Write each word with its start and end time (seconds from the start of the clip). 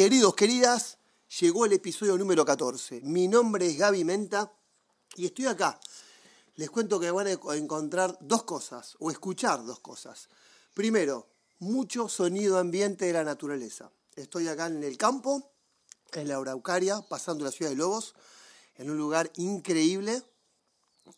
Queridos, 0.00 0.34
queridas, 0.34 0.96
llegó 1.40 1.66
el 1.66 1.74
episodio 1.74 2.16
número 2.16 2.42
14. 2.42 3.02
Mi 3.02 3.28
nombre 3.28 3.66
es 3.66 3.76
Gaby 3.76 4.02
Menta 4.02 4.50
y 5.14 5.26
estoy 5.26 5.44
acá. 5.44 5.78
Les 6.54 6.70
cuento 6.70 6.98
que 6.98 7.10
van 7.10 7.26
a 7.26 7.32
encontrar 7.54 8.16
dos 8.22 8.44
cosas, 8.44 8.96
o 8.98 9.10
escuchar 9.10 9.62
dos 9.62 9.80
cosas. 9.80 10.30
Primero, 10.72 11.28
mucho 11.58 12.08
sonido 12.08 12.56
ambiente 12.56 13.04
de 13.04 13.12
la 13.12 13.24
naturaleza. 13.24 13.90
Estoy 14.16 14.48
acá 14.48 14.68
en 14.68 14.82
el 14.82 14.96
campo, 14.96 15.52
en 16.14 16.28
la 16.28 16.38
Araucaria, 16.38 17.02
pasando 17.02 17.44
la 17.44 17.50
ciudad 17.50 17.70
de 17.70 17.76
Lobos, 17.76 18.14
en 18.76 18.88
un 18.88 18.96
lugar 18.96 19.30
increíble. 19.36 20.22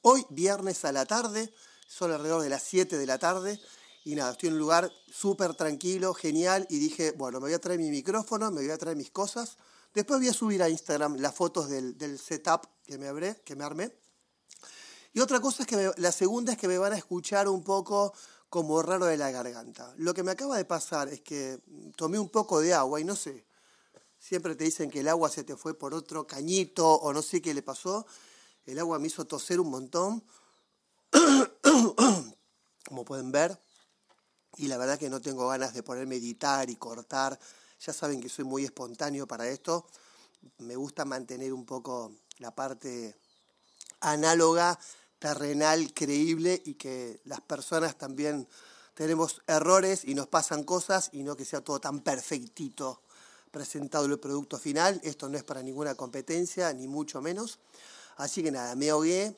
Hoy, 0.01 0.27
viernes 0.29 0.85
a 0.85 0.91
la 0.91 1.07
tarde, 1.07 1.55
son 1.87 2.11
alrededor 2.11 2.43
de 2.43 2.49
las 2.49 2.65
7 2.65 2.99
de 2.99 3.07
la 3.07 3.21
tarde, 3.21 3.61
y 4.05 4.15
nada, 4.17 4.33
estoy 4.33 4.49
en 4.49 4.55
un 4.55 4.59
lugar 4.59 4.93
súper 5.11 5.55
tranquilo, 5.55 6.13
genial, 6.13 6.67
y 6.69 6.79
dije, 6.79 7.13
bueno, 7.13 7.39
me 7.39 7.47
voy 7.47 7.55
a 7.55 7.61
traer 7.61 7.79
mi 7.79 7.91
micrófono, 7.91 8.51
me 8.51 8.63
voy 8.63 8.71
a 8.71 8.79
traer 8.79 8.97
mis 8.97 9.11
cosas. 9.11 9.57
Después 9.95 10.21
voy 10.21 10.29
a 10.29 10.33
subir 10.33 10.63
a 10.63 10.69
Instagram 10.69 11.17
las 11.19 11.35
fotos 11.35 11.69
del, 11.69 12.19
setup 12.19 12.67
que 12.85 12.99
me, 12.99 13.07
abré, 13.07 13.41
que 13.45 13.55
me 13.55 13.65
armé. 13.65 13.95
Y 15.13 15.21
otra 15.21 15.41
cosa 15.41 15.63
es 15.63 15.69
que 15.69 15.93
la 15.97 16.11
segunda 16.11 16.53
es 16.53 16.59
que 16.59 16.67
me 16.67 16.79
van 16.79 16.95
a 16.95 16.97
escuchar 16.97 17.49
un 17.49 17.63
poco 17.63 18.13
como 18.49 18.83
raro 18.83 19.07
de 19.07 19.17
la 19.17 19.31
garganta. 19.31 19.95
Lo 19.99 20.15
que 20.15 20.23
me 20.23 20.33
acaba 20.33 20.57
de 20.57 20.65
pasar 20.65 21.09
es 21.09 21.21
que 21.21 21.61
tomé 21.95 22.19
un 22.19 22.31
poco 22.31 22.61
de 22.61 22.75
agua 22.75 23.01
y 23.01 23.05
no 23.05 23.15
sé, 23.15 23.47
siempre 24.19 24.57
te 24.57 24.65
dicen 24.65 24.91
que 24.91 25.01
el 25.01 25.09
agua 25.09 25.29
se 25.29 25.45
te 25.45 25.57
fue 25.57 25.75
por 25.75 25.95
otro 25.95 26.27
cañito 26.27 26.91
o 26.91 27.13
no 27.13 27.23
sé 27.23 27.41
qué 27.41 27.55
le 27.55 27.63
pasó. 27.63 28.07
El 28.65 28.79
agua 28.79 28.99
me 28.99 29.09
hizo 29.09 29.27
toser 29.27 29.61
un 29.61 29.71
montón, 29.71 30.25
como 32.85 33.05
pueden 33.05 33.31
ver 33.31 33.59
y 34.57 34.69
la 34.69 34.77
verdad 34.77 34.99
que 34.99 35.11
no 35.11 35.21
tengo 35.21 35.49
ganas 35.49 35.75
de 35.75 35.83
ponerme 35.83 36.17
a 36.17 36.19
editar 36.19 36.71
y 36.71 36.77
cortar. 36.77 37.39
Ya 37.85 37.93
saben 37.93 38.21
que 38.21 38.29
soy 38.29 38.45
muy 38.45 38.65
espontáneo 38.65 39.27
para 39.27 39.49
esto. 39.49 39.87
Me 40.59 40.77
gusta 40.77 41.05
mantener 41.05 41.53
un 41.53 41.65
poco 41.65 42.13
la 42.39 42.55
parte 42.55 43.17
análoga, 44.01 44.79
terrenal, 45.19 45.93
creíble 45.95 46.61
y 46.65 46.75
que 46.75 47.21
las 47.25 47.41
personas 47.41 47.97
también 47.97 48.49
tenemos 48.95 49.43
errores 49.47 50.05
y 50.05 50.15
nos 50.15 50.27
pasan 50.27 50.65
cosas 50.65 51.11
y 51.13 51.23
no 51.23 51.37
que 51.37 51.45
sea 51.45 51.63
todo 51.63 51.81
tan 51.81 52.01
perfectito 52.01 53.01
presentado 53.51 54.07
el 54.07 54.19
producto 54.19 54.59
final. 54.59 55.01
Esto 55.05 55.29
no 55.29 55.37
es 55.37 55.45
para 55.45 55.63
ninguna 55.63 55.95
competencia, 55.95 56.73
ni 56.73 56.89
mucho 56.89 57.21
menos. 57.21 57.59
Así 58.17 58.43
que 58.43 58.51
nada, 58.51 58.75
me 58.75 58.91
ahogué, 58.91 59.37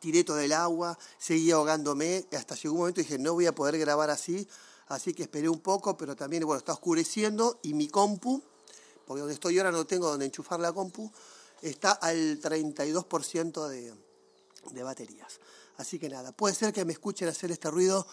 tiré 0.00 0.24
todo 0.24 0.40
el 0.40 0.52
agua, 0.52 0.98
seguí 1.18 1.50
ahogándome, 1.50 2.26
hasta 2.32 2.54
llegó 2.54 2.74
un 2.74 2.80
momento 2.80 3.00
y 3.00 3.04
dije, 3.04 3.18
no 3.18 3.34
voy 3.34 3.46
a 3.46 3.54
poder 3.54 3.78
grabar 3.78 4.10
así, 4.10 4.48
así 4.88 5.14
que 5.14 5.22
esperé 5.22 5.48
un 5.48 5.60
poco, 5.60 5.96
pero 5.96 6.16
también, 6.16 6.44
bueno, 6.44 6.58
está 6.58 6.72
oscureciendo 6.72 7.58
y 7.62 7.74
mi 7.74 7.88
compu, 7.88 8.42
porque 9.06 9.20
donde 9.20 9.34
estoy 9.34 9.58
ahora 9.58 9.72
no 9.72 9.86
tengo 9.86 10.08
donde 10.08 10.26
enchufar 10.26 10.60
la 10.60 10.72
compu, 10.72 11.10
está 11.60 11.92
al 11.92 12.40
32% 12.40 13.68
de, 13.68 13.94
de 14.72 14.82
baterías. 14.82 15.40
Así 15.76 15.98
que 15.98 16.08
nada, 16.08 16.32
puede 16.32 16.54
ser 16.54 16.72
que 16.72 16.84
me 16.84 16.92
escuchen 16.92 17.28
hacer 17.28 17.50
este 17.50 17.70
ruido 17.70 18.06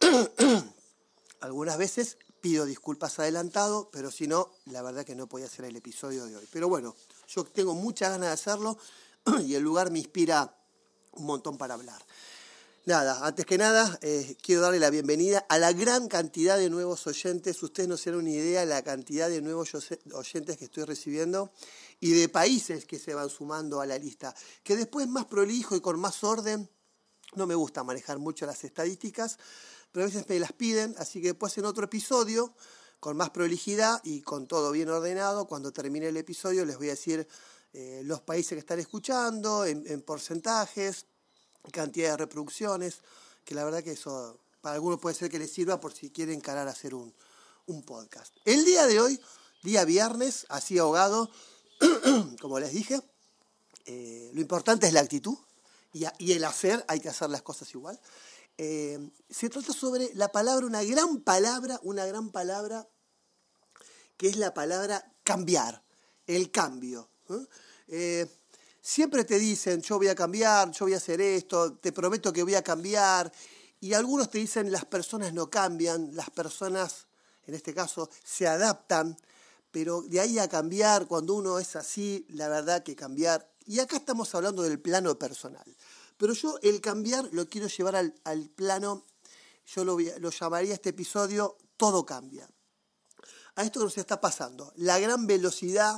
algunas 1.40 1.78
veces, 1.78 2.18
pido 2.40 2.64
disculpas 2.64 3.18
adelantado, 3.18 3.90
pero 3.92 4.10
si 4.10 4.26
no, 4.26 4.50
la 4.66 4.82
verdad 4.82 5.04
que 5.04 5.14
no 5.14 5.26
podía 5.26 5.46
hacer 5.46 5.66
el 5.66 5.76
episodio 5.76 6.24
de 6.26 6.36
hoy. 6.36 6.48
Pero 6.50 6.68
bueno, 6.68 6.94
yo 7.28 7.44
tengo 7.44 7.74
muchas 7.74 8.10
ganas 8.10 8.28
de 8.28 8.32
hacerlo 8.32 8.78
y 9.44 9.54
el 9.54 9.62
lugar 9.62 9.90
me 9.90 9.98
inspira 9.98 10.56
un 11.12 11.26
montón 11.26 11.58
para 11.58 11.74
hablar. 11.74 12.00
Nada, 12.86 13.26
antes 13.26 13.44
que 13.44 13.58
nada, 13.58 13.98
eh, 14.00 14.36
quiero 14.42 14.62
darle 14.62 14.80
la 14.80 14.88
bienvenida 14.88 15.44
a 15.50 15.58
la 15.58 15.72
gran 15.72 16.08
cantidad 16.08 16.56
de 16.56 16.70
nuevos 16.70 17.06
oyentes. 17.06 17.62
Ustedes 17.62 17.88
no 17.88 17.98
se 17.98 18.10
dan 18.10 18.20
una 18.20 18.30
idea 18.30 18.60
de 18.60 18.66
la 18.66 18.82
cantidad 18.82 19.28
de 19.28 19.42
nuevos 19.42 19.74
oyentes 20.12 20.56
que 20.56 20.64
estoy 20.64 20.84
recibiendo 20.84 21.52
y 22.00 22.12
de 22.12 22.30
países 22.30 22.86
que 22.86 22.98
se 22.98 23.12
van 23.12 23.28
sumando 23.28 23.82
a 23.82 23.86
la 23.86 23.98
lista. 23.98 24.34
Que 24.62 24.76
después 24.76 25.06
más 25.08 25.26
prolijo 25.26 25.76
y 25.76 25.80
con 25.80 26.00
más 26.00 26.24
orden, 26.24 26.70
no 27.34 27.46
me 27.46 27.54
gusta 27.54 27.84
manejar 27.84 28.18
mucho 28.18 28.46
las 28.46 28.64
estadísticas, 28.64 29.38
pero 29.92 30.04
a 30.04 30.08
veces 30.08 30.26
me 30.28 30.38
las 30.38 30.52
piden, 30.52 30.94
así 30.98 31.20
que 31.20 31.28
después 31.28 31.56
en 31.58 31.66
otro 31.66 31.84
episodio, 31.84 32.54
con 32.98 33.16
más 33.16 33.30
prolijidad 33.30 34.00
y 34.04 34.22
con 34.22 34.46
todo 34.46 34.72
bien 34.72 34.88
ordenado, 34.88 35.46
cuando 35.46 35.70
termine 35.70 36.08
el 36.08 36.16
episodio 36.16 36.64
les 36.64 36.78
voy 36.78 36.88
a 36.88 36.92
decir 36.92 37.28
eh, 37.72 38.02
los 38.04 38.20
países 38.20 38.52
que 38.52 38.58
están 38.58 38.80
escuchando, 38.80 39.64
en, 39.64 40.02
porcentajes, 40.02 41.06
cantidad 41.72 42.10
de 42.10 42.16
reproducciones, 42.16 42.98
que 43.44 43.54
la 43.54 43.64
verdad 43.64 43.82
que 43.84 43.92
eso 43.92 44.40
para 44.60 44.74
algunos 44.74 45.00
puede 45.00 45.14
ser 45.14 45.30
que 45.30 45.38
les 45.38 45.52
sirva 45.52 45.80
por 45.80 45.92
si 45.92 46.10
quieren 46.10 46.36
encarar 46.36 46.68
a 46.68 46.72
hacer 46.72 46.94
un, 46.94 47.14
podcast. 47.86 48.34
El 48.44 48.64
día 48.64 48.84
de 48.88 48.98
hoy, 48.98 49.20
día 49.62 49.84
viernes, 49.84 50.44
así 50.48 50.76
ahogado, 50.76 51.30
como 52.40 52.58
les 52.58 52.72
dije, 52.72 53.00
eh, 53.86 54.32
lo 54.34 54.40
importante 54.40 54.88
es 54.88 54.92
la 54.92 54.98
actitud 54.98 55.38
y, 55.92 56.32
el 56.32 56.44
hacer, 56.44 56.84
hay 56.88 56.98
que 56.98 57.08
hacer 57.08 57.30
las 57.30 57.42
cosas 57.42 57.72
igual. 57.72 58.00
Eh, 58.58 59.10
se 59.28 59.48
trata 59.48 59.72
sobre 59.72 60.12
la 60.14 60.32
palabra, 60.32 60.66
una 60.66 60.82
gran 60.82 61.20
palabra, 61.20 61.78
una 61.84 62.06
gran 62.06 62.30
palabra, 62.30 62.88
que 64.16 64.28
es 64.28 64.36
la 64.36 64.52
palabra 64.52 65.14
cambiar, 65.22 65.84
el 66.26 66.50
cambio. 66.50 67.08
Eh, 67.88 68.26
siempre 68.80 69.24
te 69.24 69.38
dicen, 69.38 69.82
yo 69.82 69.98
voy 69.98 70.08
a 70.08 70.14
cambiar, 70.14 70.70
yo 70.70 70.84
voy 70.84 70.94
a 70.94 70.98
hacer 70.98 71.20
esto, 71.20 71.74
te 71.74 71.92
prometo 71.92 72.32
que 72.32 72.42
voy 72.42 72.54
a 72.54 72.62
cambiar. 72.62 73.32
Y 73.80 73.94
algunos 73.94 74.30
te 74.30 74.38
dicen, 74.38 74.70
las 74.70 74.84
personas 74.84 75.32
no 75.32 75.48
cambian, 75.48 76.14
las 76.14 76.30
personas, 76.30 77.06
en 77.46 77.54
este 77.54 77.74
caso, 77.74 78.10
se 78.24 78.46
adaptan. 78.46 79.16
Pero 79.70 80.02
de 80.02 80.20
ahí 80.20 80.38
a 80.38 80.48
cambiar, 80.48 81.06
cuando 81.06 81.34
uno 81.34 81.58
es 81.58 81.76
así, 81.76 82.26
la 82.30 82.48
verdad 82.48 82.82
que 82.82 82.96
cambiar. 82.96 83.48
Y 83.66 83.78
acá 83.78 83.96
estamos 83.96 84.34
hablando 84.34 84.62
del 84.62 84.80
plano 84.80 85.18
personal. 85.18 85.64
Pero 86.16 86.34
yo 86.34 86.58
el 86.62 86.80
cambiar 86.80 87.28
lo 87.32 87.48
quiero 87.48 87.68
llevar 87.68 87.96
al, 87.96 88.50
plano, 88.50 89.06
yo 89.64 89.84
lo, 89.84 89.96
lo 90.18 90.30
llamaría 90.30 90.74
este 90.74 90.90
episodio, 90.90 91.56
todo 91.76 92.04
cambia. 92.04 92.48
A 93.54 93.62
esto 93.62 93.80
que 93.80 93.84
nos 93.84 93.98
está 93.98 94.20
pasando, 94.20 94.72
la 94.76 94.98
gran 94.98 95.26
velocidad 95.26 95.96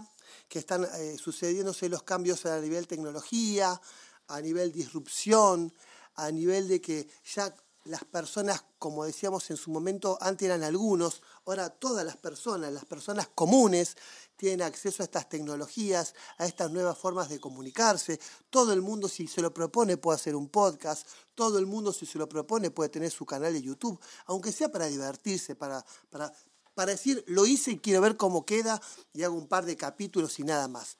que 0.48 0.58
están 0.58 0.84
eh, 0.84 1.16
sucediéndose 1.18 1.88
los 1.88 2.02
cambios 2.02 2.46
a 2.46 2.60
nivel 2.60 2.86
tecnología, 2.86 3.80
a 4.28 4.40
nivel 4.40 4.72
disrupción, 4.72 5.72
a 6.14 6.30
nivel 6.30 6.68
de 6.68 6.80
que 6.80 7.08
ya 7.24 7.54
las 7.84 8.04
personas, 8.04 8.64
como 8.78 9.04
decíamos 9.04 9.50
en 9.50 9.56
su 9.56 9.70
momento, 9.70 10.16
antes 10.20 10.46
eran 10.46 10.62
algunos, 10.62 11.22
ahora 11.44 11.68
todas 11.68 12.04
las 12.06 12.16
personas, 12.16 12.72
las 12.72 12.84
personas 12.84 13.28
comunes, 13.34 13.96
tienen 14.36 14.62
acceso 14.62 15.02
a 15.02 15.04
estas 15.04 15.28
tecnologías, 15.28 16.14
a 16.38 16.46
estas 16.46 16.70
nuevas 16.70 16.96
formas 16.98 17.28
de 17.28 17.40
comunicarse. 17.40 18.20
Todo 18.50 18.72
el 18.72 18.82
mundo, 18.82 19.08
si 19.08 19.26
se 19.26 19.40
lo 19.40 19.52
propone, 19.52 19.96
puede 19.96 20.16
hacer 20.16 20.34
un 20.34 20.48
podcast. 20.48 21.06
Todo 21.34 21.58
el 21.58 21.66
mundo, 21.66 21.92
si 21.92 22.06
se 22.06 22.18
lo 22.18 22.28
propone, 22.28 22.70
puede 22.70 22.88
tener 22.90 23.10
su 23.10 23.24
canal 23.24 23.52
de 23.52 23.62
YouTube, 23.62 24.00
aunque 24.26 24.52
sea 24.52 24.70
para 24.70 24.86
divertirse, 24.86 25.54
para, 25.54 25.84
para, 26.10 26.32
para 26.74 26.92
decir, 26.92 27.24
lo 27.26 27.46
hice 27.46 27.72
y 27.72 27.78
quiero 27.78 28.00
ver 28.00 28.16
cómo 28.16 28.44
queda 28.44 28.80
y 29.12 29.22
hago 29.22 29.36
un 29.36 29.48
par 29.48 29.64
de 29.64 29.76
capítulos 29.76 30.38
y 30.38 30.44
nada 30.44 30.68
más. 30.68 30.96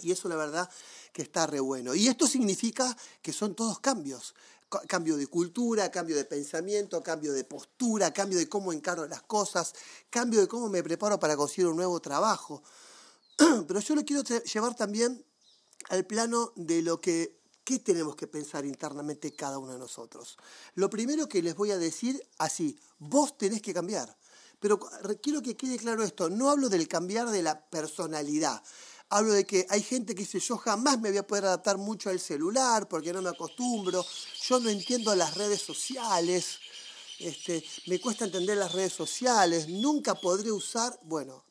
Y 0.00 0.10
eso 0.10 0.28
la 0.28 0.36
verdad 0.36 0.70
que 1.12 1.22
está 1.22 1.46
re 1.46 1.60
bueno. 1.60 1.94
Y 1.94 2.08
esto 2.08 2.26
significa 2.26 2.96
que 3.20 3.32
son 3.32 3.54
todos 3.54 3.80
cambios. 3.80 4.34
Cambio 4.88 5.18
de 5.18 5.26
cultura, 5.26 5.90
cambio 5.90 6.16
de 6.16 6.24
pensamiento, 6.24 7.02
cambio 7.02 7.34
de 7.34 7.44
postura, 7.44 8.12
cambio 8.12 8.38
de 8.38 8.48
cómo 8.48 8.72
encaro 8.72 9.06
las 9.06 9.22
cosas, 9.22 9.74
cambio 10.08 10.40
de 10.40 10.48
cómo 10.48 10.70
me 10.70 10.82
preparo 10.82 11.20
para 11.20 11.36
conseguir 11.36 11.66
un 11.66 11.76
nuevo 11.76 12.00
trabajo. 12.00 12.62
Pero 13.36 13.80
yo 13.80 13.94
lo 13.94 14.04
quiero 14.04 14.22
llevar 14.22 14.74
también 14.74 15.22
al 15.90 16.06
plano 16.06 16.52
de 16.56 16.80
lo 16.80 17.02
que 17.02 17.42
¿qué 17.64 17.78
tenemos 17.78 18.16
que 18.16 18.26
pensar 18.26 18.64
internamente 18.64 19.34
cada 19.34 19.58
uno 19.58 19.72
de 19.72 19.78
nosotros? 19.78 20.36
Lo 20.74 20.90
primero 20.90 21.28
que 21.28 21.42
les 21.42 21.54
voy 21.54 21.70
a 21.70 21.78
decir 21.78 22.22
así, 22.38 22.78
vos 22.98 23.36
tenés 23.36 23.62
que 23.62 23.74
cambiar. 23.74 24.16
Pero 24.62 24.78
quiero 25.20 25.42
que 25.42 25.56
quede 25.56 25.76
claro 25.76 26.04
esto, 26.04 26.30
no 26.30 26.48
hablo 26.48 26.68
del 26.68 26.86
cambiar 26.86 27.28
de 27.30 27.42
la 27.42 27.68
personalidad. 27.68 28.62
Hablo 29.08 29.32
de 29.32 29.44
que 29.44 29.66
hay 29.68 29.82
gente 29.82 30.14
que 30.14 30.22
dice, 30.22 30.38
yo 30.38 30.56
jamás 30.56 31.00
me 31.00 31.08
voy 31.08 31.18
a 31.18 31.26
poder 31.26 31.46
adaptar 31.46 31.78
mucho 31.78 32.10
al 32.10 32.20
celular 32.20 32.86
porque 32.86 33.12
no 33.12 33.20
me 33.20 33.30
acostumbro, 33.30 34.06
yo 34.40 34.60
no 34.60 34.70
entiendo 34.70 35.16
las 35.16 35.34
redes 35.34 35.60
sociales, 35.62 36.60
este, 37.18 37.64
me 37.88 38.00
cuesta 38.00 38.24
entender 38.24 38.56
las 38.56 38.70
redes 38.70 38.92
sociales, 38.92 39.68
nunca 39.68 40.14
podré 40.14 40.52
usar, 40.52 40.96
bueno, 41.02 41.44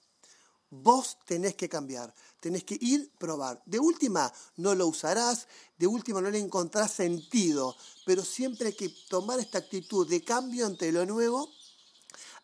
vos 0.69 1.18
tenés 1.25 1.56
que 1.56 1.68
cambiar, 1.68 2.16
tenés 2.40 2.64
que 2.64 2.78
ir, 2.80 3.12
probar. 3.19 3.62
De 3.66 3.78
última, 3.78 4.31
no 4.56 4.74
lo 4.74 4.88
usarás, 4.88 5.50
de 5.78 5.86
última, 5.86 6.22
no 6.22 6.31
le 6.31 6.40
encontrás 6.40 6.94
sentido, 6.94 7.75
pero 8.06 8.24
siempre 8.24 8.68
hay 8.68 8.74
que 8.74 8.88
tomar 9.10 9.38
esta 9.42 9.57
actitud 9.57 10.07
de 10.07 10.24
cambio 10.24 10.66
ante 10.66 10.94
lo 10.94 11.06
nuevo 11.06 11.52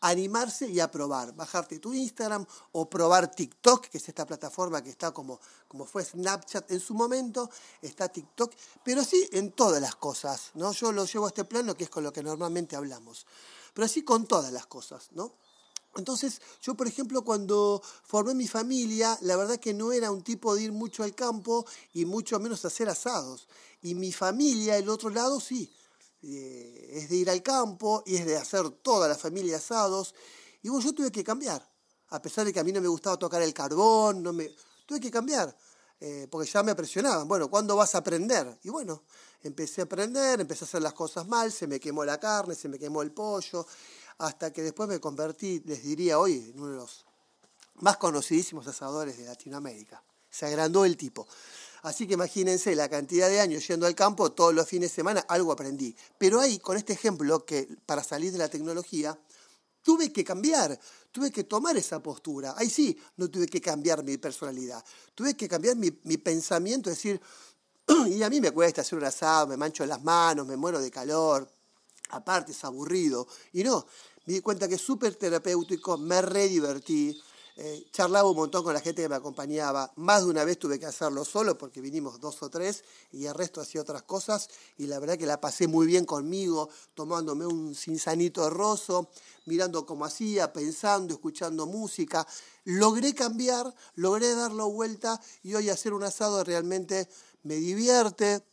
animarse 0.01 0.69
y 0.69 0.79
a 0.79 0.91
probar, 0.91 1.33
bajarte 1.33 1.79
tu 1.79 1.93
Instagram 1.93 2.45
o 2.73 2.89
probar 2.89 3.31
TikTok, 3.31 3.87
que 3.87 3.97
es 3.97 4.07
esta 4.07 4.25
plataforma 4.25 4.83
que 4.83 4.89
está 4.89 5.11
como, 5.11 5.39
como 5.67 5.85
fue 5.85 6.03
Snapchat 6.03 6.71
en 6.71 6.79
su 6.79 6.93
momento, 6.93 7.49
está 7.81 8.07
TikTok, 8.07 8.53
pero 8.83 9.03
sí 9.03 9.27
en 9.31 9.51
todas 9.51 9.81
las 9.81 9.95
cosas, 9.95 10.51
¿no? 10.53 10.71
Yo 10.71 10.91
lo 10.91 11.05
llevo 11.05 11.25
a 11.25 11.29
este 11.29 11.45
plano 11.45 11.75
que 11.75 11.85
es 11.85 11.89
con 11.89 12.03
lo 12.03 12.13
que 12.13 12.23
normalmente 12.23 12.75
hablamos, 12.75 13.25
pero 13.73 13.85
así 13.85 14.03
con 14.03 14.27
todas 14.27 14.51
las 14.51 14.67
cosas, 14.67 15.09
¿no? 15.11 15.33
Entonces, 15.95 16.41
yo, 16.61 16.75
por 16.75 16.87
ejemplo, 16.87 17.23
cuando 17.23 17.81
formé 18.03 18.35
mi 18.35 18.47
familia, 18.47 19.17
la 19.21 19.35
verdad 19.35 19.59
que 19.59 19.73
no 19.73 19.91
era 19.91 20.11
un 20.11 20.21
tipo 20.21 20.53
de 20.53 20.63
ir 20.63 20.71
mucho 20.71 21.03
al 21.03 21.15
campo 21.15 21.65
y 21.93 22.05
mucho 22.05 22.39
menos 22.39 22.63
hacer 22.65 22.87
asados. 22.87 23.47
Y 23.81 23.95
mi 23.95 24.11
familia, 24.11 24.77
el 24.77 24.89
otro 24.89 25.09
lado, 25.09 25.39
sí, 25.39 25.71
eh, 26.35 26.89
es 26.91 27.09
de 27.09 27.15
ir 27.15 27.29
al 27.29 27.41
campo 27.41 28.03
y 28.05 28.17
es 28.17 28.25
de 28.25 28.37
hacer 28.37 28.69
toda 28.69 29.07
la 29.07 29.15
familia 29.15 29.57
asados. 29.57 30.13
Y 30.61 30.69
bueno, 30.69 30.85
yo 30.85 30.93
tuve 30.93 31.11
que 31.11 31.23
cambiar, 31.23 31.65
a 32.09 32.21
pesar 32.21 32.45
de 32.45 32.51
que 32.51 32.59
a 32.59 32.63
mí 32.63 32.71
no 32.71 32.81
me 32.81 32.87
gustaba 32.87 33.17
tocar 33.17 33.41
el 33.41 33.53
carbón, 33.53 34.21
no 34.21 34.33
me... 34.33 34.49
tuve 34.85 34.99
que 34.99 35.11
cambiar, 35.11 35.55
eh, 35.99 36.27
porque 36.29 36.49
ya 36.49 36.63
me 36.63 36.75
presionaban. 36.75 37.27
Bueno, 37.27 37.49
¿cuándo 37.49 37.75
vas 37.75 37.95
a 37.95 37.99
aprender? 37.99 38.59
Y 38.63 38.69
bueno, 38.69 39.03
empecé 39.43 39.81
a 39.81 39.83
aprender, 39.85 40.41
empecé 40.41 40.65
a 40.65 40.67
hacer 40.67 40.81
las 40.81 40.93
cosas 40.93 41.27
mal, 41.27 41.51
se 41.51 41.67
me 41.67 41.79
quemó 41.79 42.03
la 42.03 42.19
carne, 42.19 42.55
se 42.55 42.67
me 42.67 42.77
quemó 42.77 43.01
el 43.01 43.11
pollo, 43.11 43.65
hasta 44.17 44.51
que 44.51 44.63
después 44.63 44.89
me 44.89 44.99
convertí, 44.99 45.61
les 45.65 45.83
diría 45.83 46.19
hoy, 46.19 46.51
en 46.53 46.59
uno 46.59 46.71
de 46.71 46.77
los 46.77 47.05
más 47.75 47.97
conocidísimos 47.97 48.67
asadores 48.67 49.17
de 49.17 49.25
Latinoamérica. 49.25 50.03
Se 50.29 50.45
agrandó 50.45 50.85
el 50.85 50.97
tipo. 50.97 51.27
Así 51.83 52.07
que 52.07 52.15
imagínense 52.15 52.75
la 52.75 52.89
cantidad 52.89 53.29
de 53.29 53.39
años 53.39 53.67
yendo 53.67 53.85
al 53.85 53.95
campo, 53.95 54.31
todos 54.31 54.53
los 54.53 54.67
fines 54.67 54.91
de 54.91 54.95
semana 54.95 55.25
algo 55.27 55.51
aprendí. 55.51 55.95
Pero 56.17 56.39
ahí, 56.39 56.59
con 56.59 56.75
este 56.75 56.93
ejemplo, 56.93 57.45
que 57.45 57.67
para 57.85 58.03
salir 58.03 58.31
de 58.31 58.39
la 58.39 58.49
tecnología, 58.49 59.17
tuve 59.81 60.11
que 60.11 60.23
cambiar, 60.23 60.77
tuve 61.11 61.31
que 61.31 61.45
tomar 61.45 61.77
esa 61.77 62.03
postura. 62.03 62.55
Ahí 62.57 62.69
sí, 62.69 62.97
no 63.15 63.29
tuve 63.29 63.47
que 63.47 63.61
cambiar 63.61 64.03
mi 64.03 64.17
personalidad, 64.17 64.83
tuve 65.15 65.35
que 65.35 65.47
cambiar 65.47 65.77
mi, 65.77 65.89
mi 66.03 66.17
pensamiento, 66.17 66.89
decir, 66.89 67.21
y 68.07 68.21
a 68.21 68.29
mí 68.29 68.41
me 68.41 68.51
cuesta 68.51 68.81
hacer 68.81 68.97
un 68.97 69.05
asado, 69.05 69.47
me 69.47 69.55
mancho 69.55 69.85
las 69.85 70.03
manos, 70.03 70.45
me 70.45 70.57
muero 70.57 70.81
de 70.81 70.91
calor, 70.91 71.49
aparte 72.09 72.51
es 72.51 72.63
aburrido. 72.65 73.27
Y 73.53 73.63
no, 73.63 73.85
me 74.25 74.33
di 74.33 74.41
cuenta 74.41 74.67
que 74.67 74.75
es 74.75 74.81
súper 74.81 75.15
terapéutico, 75.15 75.97
me 75.97 76.21
re 76.21 76.49
divertí, 76.49 77.17
eh, 77.59 77.87
charlaba 77.91 78.29
un 78.29 78.35
montón 78.35 78.63
con 78.63 78.71
la 78.71 78.79
gente 78.81 79.01
que 79.01 79.09
me 79.09 79.15
acompañaba. 79.15 79.91
Más 79.95 80.23
de 80.23 80.29
una 80.29 80.43
vez 80.43 80.59
tuve 80.59 80.79
que 80.79 80.85
hacerlo 80.85 81.25
solo 81.25 81.57
porque 81.57 81.81
vinimos 81.81 82.19
dos 82.19 82.43
o 82.43 82.51
tres 82.51 82.83
y 83.11 83.25
el 83.25 83.33
resto 83.33 83.61
hacía 83.61 83.81
otras 83.81 84.03
cosas. 84.03 84.47
Y 84.77 84.85
la 84.85 84.99
verdad 84.99 85.17
que 85.17 85.25
la 85.25 85.41
pasé 85.41 85.67
muy 85.67 85.87
bien 85.87 86.05
conmigo, 86.05 86.69
tomándome 86.93 87.47
un 87.47 87.73
cinzanito 87.73 88.47
roso, 88.51 89.09
mirando 89.45 89.87
cómo 89.87 90.05
hacía, 90.05 90.53
pensando, 90.53 91.15
escuchando 91.15 91.65
música. 91.65 92.27
Logré 92.65 93.15
cambiar, 93.15 93.73
logré 93.95 94.35
darlo 94.35 94.69
vuelta 94.69 95.19
y 95.41 95.55
hoy 95.55 95.69
hacer 95.69 95.93
un 95.93 96.03
asado 96.03 96.43
realmente 96.43 97.09
me 97.41 97.55
divierte, 97.55 98.43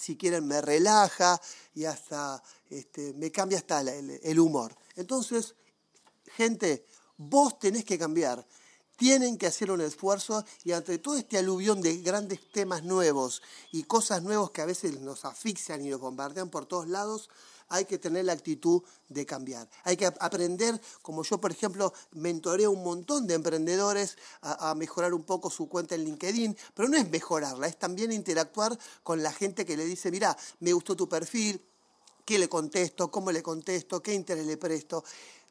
si 0.00 0.16
quieren 0.16 0.46
me 0.46 0.62
relaja 0.62 1.38
y 1.74 1.84
hasta 1.84 2.42
este, 2.70 3.12
me 3.12 3.30
cambia 3.30 3.58
hasta 3.58 3.82
el 3.82 4.38
humor. 4.38 4.74
Entonces, 4.96 5.54
gente, 6.34 6.86
Vos 7.18 7.58
tenés 7.58 7.84
que 7.84 7.98
cambiar. 7.98 8.46
Tienen 8.96 9.38
que 9.38 9.46
hacer 9.46 9.70
un 9.70 9.80
esfuerzo 9.80 10.44
y 10.64 10.72
ante 10.72 10.98
todo 10.98 11.16
este 11.16 11.38
aluvión 11.38 11.80
de 11.82 11.98
grandes 11.98 12.50
temas 12.50 12.82
nuevos 12.84 13.42
y 13.70 13.84
cosas 13.84 14.22
nuevas 14.22 14.50
que 14.50 14.62
a 14.62 14.66
veces 14.66 15.00
nos 15.00 15.24
asfixian 15.24 15.84
y 15.84 15.90
nos 15.90 16.00
bombardean 16.00 16.48
por 16.48 16.66
todos 16.66 16.88
lados, 16.88 17.28
hay 17.68 17.84
que 17.84 17.98
tener 17.98 18.24
la 18.24 18.32
actitud 18.32 18.82
de 19.08 19.26
cambiar. 19.26 19.68
Hay 19.84 19.96
que 19.96 20.06
aprender, 20.06 20.80
como 21.02 21.22
yo 21.22 21.40
por 21.40 21.52
ejemplo 21.52 21.92
mentoreo 22.12 22.70
un 22.70 22.82
montón 22.82 23.26
de 23.26 23.34
emprendedores 23.34 24.16
a, 24.40 24.70
a, 24.70 24.74
mejorar 24.74 25.12
un 25.14 25.22
poco 25.22 25.50
su 25.50 25.68
cuenta 25.68 25.94
en 25.94 26.04
LinkedIn, 26.04 26.56
pero 26.74 26.88
no 26.88 26.96
es 26.96 27.08
mejorarla, 27.08 27.66
es 27.66 27.78
también 27.78 28.10
interactuar 28.10 28.76
con 29.02 29.22
la 29.22 29.32
gente 29.32 29.66
que 29.66 29.76
le 29.76 29.84
dice, 29.84 30.10
mira, 30.10 30.36
me 30.60 30.72
gustó 30.72 30.96
tu 30.96 31.08
perfil, 31.08 31.62
qué 32.24 32.38
le 32.38 32.48
contesto, 32.48 33.10
cómo 33.10 33.32
le 33.32 33.42
contesto, 33.42 34.02
qué 34.02 34.12
interés 34.12 34.46
le 34.46 34.56
presto 34.56 35.04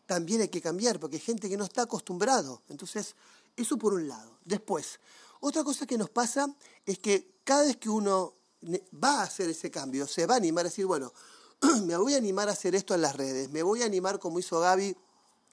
también 0.08 0.42
hay 0.42 0.48
que 0.48 0.62
cambiar, 0.62 1.00
porque 1.00 1.18
hay 1.18 1.22
gente 1.22 1.48
que 1.48 1.58
no 1.58 1.66
está 1.66 1.84
acostumbrado. 1.84 2.64
Entonces, 2.70 3.16
eso 3.56 3.78
por 3.78 3.94
un 3.94 4.08
lado. 4.08 4.40
Después, 4.46 5.00
otra 5.42 5.64
cosa 5.64 5.86
que 5.86 5.98
nos 5.98 6.10
pasa 6.10 6.48
es 6.86 6.98
que 6.98 7.36
cada 7.44 7.64
vez 7.66 7.78
que 7.78 7.90
uno 7.90 8.34
va 9.04 9.20
a 9.20 9.24
hacer 9.24 9.50
ese 9.50 9.70
cambio, 9.70 10.08
se 10.08 10.26
va 10.26 10.36
a 10.36 10.38
animar 10.38 10.66
a 10.66 10.70
decir, 10.70 10.86
bueno, 10.86 11.14
me 11.84 11.96
voy 11.98 12.16
a 12.16 12.18
animar 12.18 12.50
a 12.50 12.54
hacer 12.54 12.74
esto 12.74 12.96
en 12.96 13.02
las 13.02 13.16
redes, 13.16 13.50
me 13.52 13.62
voy 13.64 13.84
a 13.84 13.86
animar 13.86 14.20
como 14.20 14.40
hizo 14.40 14.60
Gaby 14.60 14.96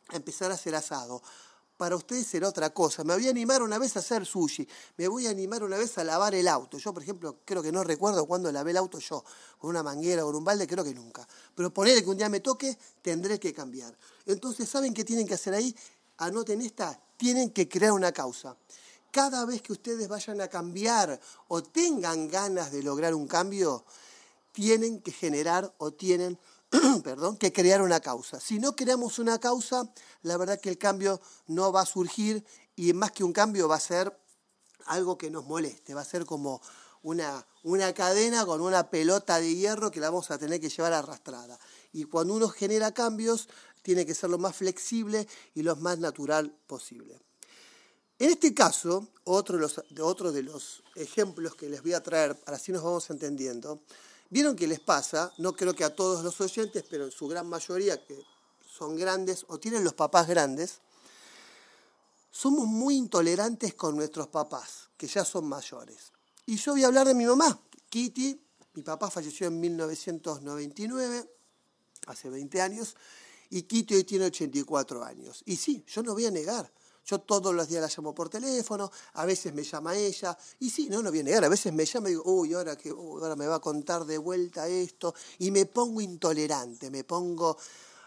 a 0.09 0.17
empezar 0.17 0.51
a 0.51 0.55
hacer 0.55 0.75
asado, 0.75 1.23
para 1.85 1.97
ustedes 1.97 2.27
será 2.27 2.49
otra 2.49 2.71
cosa. 2.71 3.05
Me 3.05 3.13
voy 3.13 3.27
a 3.27 3.31
animar 3.31 3.63
una 3.63 3.79
vez 3.79 3.95
a 3.97 3.99
hacer 3.99 4.25
sushi, 4.25 4.67
me 4.97 5.07
voy 5.07 5.27
a 5.27 5.31
animar 5.31 5.63
una 5.63 5.77
vez 5.77 5.99
a 5.99 6.05
lavar 6.05 6.35
el 6.35 6.49
auto. 6.49 6.79
Yo, 6.79 6.95
por 6.95 7.03
ejemplo, 7.03 7.41
creo 7.45 7.63
que 7.63 7.71
no 7.71 7.85
recuerdo 7.85 8.25
cuándo 8.25 8.51
lavé 8.51 8.71
el 8.71 8.79
auto 8.79 8.99
yo, 9.01 9.23
con 9.59 9.69
una 9.69 9.83
manguera 9.83 10.25
o 10.25 10.29
con 10.29 10.37
un 10.37 10.45
balde, 10.45 10.67
creo 10.67 10.83
que 10.83 10.95
nunca. 10.95 11.29
Pero 11.55 11.75
ponerle 11.75 12.03
que 12.03 12.09
un 12.09 12.17
día 12.17 12.31
me 12.31 12.41
toque, 12.41 12.79
tendré 13.03 13.39
que 13.39 13.53
cambiar. 13.53 13.95
Entonces, 14.25 14.67
¿saben 14.67 14.95
qué 14.95 15.05
tienen 15.05 15.27
que 15.27 15.35
hacer 15.35 15.53
ahí? 15.53 15.77
Anoten 16.17 16.63
esta, 16.63 16.99
tienen 17.19 17.51
que 17.51 17.69
crear 17.69 17.93
una 17.93 18.13
causa. 18.13 18.57
Cada 19.11 19.45
vez 19.45 19.61
que 19.61 19.75
ustedes 19.75 20.09
vayan 20.09 20.41
a 20.41 20.49
cambiar 20.49 21.21
o 21.49 21.63
tengan 21.63 22.29
ganas 22.29 22.73
de 22.73 22.83
lograr 22.83 23.13
un 23.13 23.29
cambio, 23.29 23.85
tienen 24.53 25.03
que 25.03 25.13
generar 25.13 25.71
o 25.77 25.91
tienen 25.91 26.39
perdón, 27.05 27.37
que 27.37 27.53
crear 27.53 27.82
una 27.82 28.00
causa. 28.00 28.41
Si 28.41 28.59
no 28.59 28.75
creamos 28.75 29.19
una 29.19 29.38
causa, 29.38 29.91
la 30.23 30.37
verdad 30.37 30.61
que 30.61 30.71
el 30.71 30.79
cambio 30.79 31.21
no 31.47 31.73
va 31.73 31.82
a 31.82 31.87
surgir 31.87 32.44
y 32.76 32.93
más 32.93 33.12
que 33.12 33.25
un 33.25 33.32
cambio 33.32 33.69
va 33.69 33.76
a 33.76 33.81
ser 33.81 34.17
algo 34.87 35.17
que 35.17 35.31
nos 35.31 35.47
moleste, 35.47 35.94
va 35.94 36.03
a 36.03 36.05
ser 36.05 36.26
como 36.26 36.61
una, 37.03 37.47
una 37.62 37.93
cadena 37.93 38.44
con 38.44 38.61
una 38.61 38.91
pelota 38.91 39.38
de 39.38 39.55
hierro 39.55 39.91
que 39.91 40.00
la 40.00 40.11
vamos 40.11 40.31
a 40.31 40.38
tener 40.38 40.61
que 40.61 40.69
llevar 40.69 40.93
arrastrada. 40.93 41.59
Y 41.93 42.05
cuando 42.05 42.35
uno 42.35 42.49
genera 42.49 42.93
cambios, 42.93 43.49
tiene 43.82 44.06
que 44.06 44.15
ser 44.15 44.31
lo 44.31 44.38
más 44.38 44.56
flexible 44.56 45.29
y 45.55 45.62
lo 45.62 45.76
más 45.76 45.99
natural 45.99 46.55
posible. 46.67 47.21
En 48.19 48.31
este 48.31 48.55
caso, 48.55 49.09
otro 49.25 49.56
de 49.56 49.62
los, 49.62 49.82
otro 50.00 50.32
de 50.32 50.43
los 50.43 50.82
ejemplos 50.94 51.55
que 51.56 51.69
les 51.69 51.82
voy 51.82 51.93
a 51.93 52.03
traer, 52.03 52.37
para 52.37 52.56
así 52.56 52.73
nos 52.73 52.82
vamos 52.82 53.11
entendiendo, 53.11 53.82
¿Vieron 54.35 54.57
qué 54.57 54.67
les 54.67 54.81
pasa? 54.81 55.33
No 55.39 55.55
creo 55.55 55.77
que 55.77 55.85
a 55.85 55.95
todos 55.95 56.25
los 56.25 56.41
oyentes, 56.41 56.85
pero 56.91 57.05
en 57.05 57.13
su 57.13 57.29
gran 57.29 57.47
mayoría 57.47 58.05
que 58.05 58.21
son 58.69 58.97
grandes 58.97 59.47
o 59.47 59.61
tienen 59.61 59.85
los 59.85 59.95
papás 59.95 60.27
grandes, 60.27 60.81
somos 62.33 62.67
muy 62.67 62.97
intolerantes 62.97 63.75
con 63.75 63.95
nuestros 63.95 64.27
papás, 64.27 64.91
que 64.97 65.07
ya 65.07 65.25
son 65.25 65.49
mayores. 65.49 66.11
Y 66.47 66.57
yo 66.57 66.73
voy 66.73 66.83
a 66.83 66.89
hablar 66.89 67.07
de 67.07 67.15
mi 67.15 67.27
mamá, 67.27 67.63
Kitty. 67.89 68.41
Mi 68.73 68.83
papá 68.83 69.09
falleció 69.09 69.47
en 69.47 69.61
1999, 69.61 71.31
hace 72.09 72.29
20 72.29 72.61
años, 72.61 72.97
y 73.51 73.63
Kitty 73.63 73.95
hoy 73.95 74.03
tiene 74.03 74.25
84 74.25 75.05
años. 75.05 75.45
Y 75.47 75.55
sí, 75.55 75.85
yo 75.87 76.03
no 76.03 76.13
voy 76.13 76.27
a 76.27 76.33
negar, 76.33 76.73
yo 77.05 77.21
todos 77.21 77.55
los 77.55 77.69
días 77.69 77.83
la 77.83 77.89
llamo 77.89 78.15
por 78.15 78.29
teléfono, 78.29 78.91
a 79.15 79.25
veces 79.27 79.53
me 79.53 79.62
llama 79.62 79.95
ella, 79.95 80.37
y 80.61 80.71
sí, 80.71 80.88
no, 80.88 81.02
no 81.02 81.11
viene 81.11 81.31
a 81.31 81.35
negar, 81.35 81.45
a 81.45 81.49
veces 81.49 81.73
me 81.73 81.85
llama 81.85 82.09
y 82.09 82.12
digo, 82.12 82.23
uy, 82.25 82.55
ahora, 82.55 82.76
que, 82.76 82.90
ahora 82.90 83.37
me 83.37 83.47
va 83.47 83.57
a 83.57 83.61
contar 83.61 84.05
de 84.05 84.19
vuelta 84.19 84.67
esto, 84.69 85.14
y 85.38 85.50
me 85.50 85.67
pongo 85.67 86.00
intolerante, 86.00 86.90
me 86.90 87.05
pongo 87.05 87.57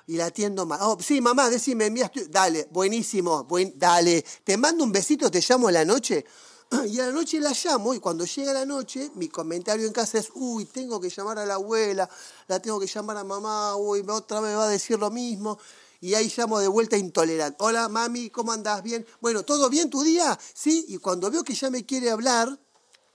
y 0.08 0.16
la 0.16 0.28
atiendo 0.28 0.66
mal. 0.66 0.80
Oh, 0.82 0.98
sí, 1.00 1.22
mamá, 1.22 1.50
decime, 1.50 1.90
mía, 1.90 2.12
dale, 2.30 2.68
buenísimo, 2.72 3.44
buen, 3.44 3.74
dale, 3.78 4.24
te 4.44 4.58
mando 4.58 4.84
un 4.84 4.92
besito, 4.92 5.30
te 5.30 5.42
llamo 5.48 5.68
a 5.68 5.72
la 5.72 5.86
noche. 5.86 6.26
Y 6.88 7.00
a 7.00 7.06
la 7.06 7.14
noche 7.14 7.40
la 7.40 7.54
llamo 7.54 7.94
y 7.94 8.00
cuando 8.00 8.26
llega 8.26 8.52
la 8.52 8.66
noche, 8.66 9.12
mi 9.16 9.30
comentario 9.30 9.88
en 9.88 9.94
casa 9.94 10.18
es, 10.18 10.30
uy, 10.36 10.66
tengo 10.66 11.00
que 11.00 11.10
llamar 11.10 11.40
a 11.40 11.46
la 11.46 11.54
abuela, 11.54 12.10
la 12.48 12.62
tengo 12.62 12.78
que 12.78 12.88
llamar 12.88 13.16
a 13.16 13.24
mamá, 13.24 13.78
uy, 13.78 14.04
otra 14.10 14.42
vez 14.42 14.52
me 14.52 14.56
va 14.58 14.66
a 14.66 14.70
decir 14.70 15.00
lo 15.00 15.10
mismo 15.10 15.58
y 16.00 16.14
ahí 16.14 16.32
llamo 16.36 16.60
de 16.60 16.68
vuelta 16.68 16.98
intolerante. 16.98 17.58
Hola, 17.60 17.90
mami, 17.90 18.30
¿cómo 18.30 18.52
andás? 18.52 18.84
¿Bien? 18.84 19.06
Bueno, 19.22 19.44
¿todo 19.44 19.70
bien 19.70 19.90
tu 19.90 20.04
día? 20.04 20.38
Sí, 20.54 20.86
y 20.90 20.98
cuando 20.98 21.30
veo 21.32 21.44
que 21.44 21.54
ya 21.54 21.70
me 21.70 21.86
quiere 21.86 22.10
hablar, 22.10 22.60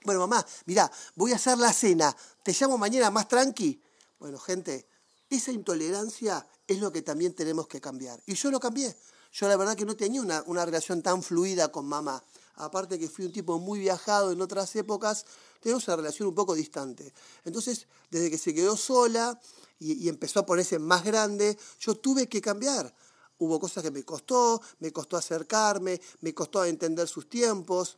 bueno, 0.03 0.19
mamá, 0.21 0.45
mira, 0.65 0.91
voy 1.15 1.31
a 1.31 1.35
hacer 1.35 1.57
la 1.57 1.71
cena, 1.71 2.15
te 2.43 2.53
llamo 2.53 2.77
mañana 2.77 3.09
más 3.09 3.27
tranqui. 3.27 3.81
Bueno, 4.19 4.37
gente, 4.37 4.87
esa 5.29 5.51
intolerancia 5.51 6.45
es 6.67 6.79
lo 6.79 6.91
que 6.91 7.01
también 7.01 7.33
tenemos 7.33 7.67
que 7.67 7.79
cambiar. 7.79 8.21
Y 8.25 8.35
yo 8.35 8.51
lo 8.51 8.59
cambié. 8.59 8.95
Yo 9.31 9.47
la 9.47 9.57
verdad 9.57 9.75
que 9.75 9.85
no 9.85 9.95
tenía 9.95 10.21
una, 10.21 10.43
una 10.45 10.65
relación 10.65 11.01
tan 11.01 11.23
fluida 11.23 11.71
con 11.71 11.85
mamá. 11.85 12.23
Aparte 12.55 12.99
que 12.99 13.09
fui 13.09 13.25
un 13.25 13.31
tipo 13.31 13.57
muy 13.57 13.79
viajado 13.79 14.31
en 14.31 14.41
otras 14.41 14.75
épocas, 14.75 15.25
tenemos 15.59 15.87
una 15.87 15.97
relación 15.97 16.27
un 16.27 16.35
poco 16.35 16.53
distante. 16.53 17.13
Entonces, 17.45 17.87
desde 18.11 18.29
que 18.29 18.37
se 18.37 18.53
quedó 18.53 18.77
sola, 18.77 19.39
y, 19.83 20.09
empezó 20.09 20.39
a 20.39 20.45
ponerse 20.45 20.79
más 20.79 21.03
grande, 21.03 21.57
yo 21.79 21.95
tuve 21.95 22.27
que 22.27 22.41
cambiar. 22.41 22.93
Hubo 23.37 23.59
cosas 23.59 23.83
que 23.83 23.91
me 23.91 24.03
costó, 24.03 24.61
me 24.79 24.93
costó 24.93 25.17
acercarme, 25.17 25.99
me 26.21 26.33
costó 26.33 26.63
entender 26.63 27.07
sus 27.07 27.29
tiempos, 27.29 27.97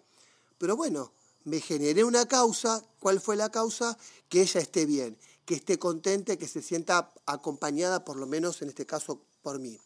pero 0.57 0.75
bueno, 0.75 1.11
me 1.43 1.59
generé 1.59 2.03
una 2.03 2.25
causa. 2.25 2.83
¿Cuál 2.99 3.21
fue 3.21 3.35
la 3.35 3.49
causa? 3.49 3.97
Que 4.29 4.41
ella 4.41 4.59
esté 4.61 4.85
bien, 4.85 5.17
que 5.45 5.55
esté 5.55 5.77
contenta, 5.77 6.35
que 6.37 6.47
se 6.47 6.61
sienta 6.61 7.13
acompañada, 7.25 8.03
por 8.03 8.17
lo 8.17 8.25
menos 8.25 8.61
en 8.61 8.69
este 8.69 8.85
caso 8.85 9.21
por 9.43 9.59
mí. 9.59 9.79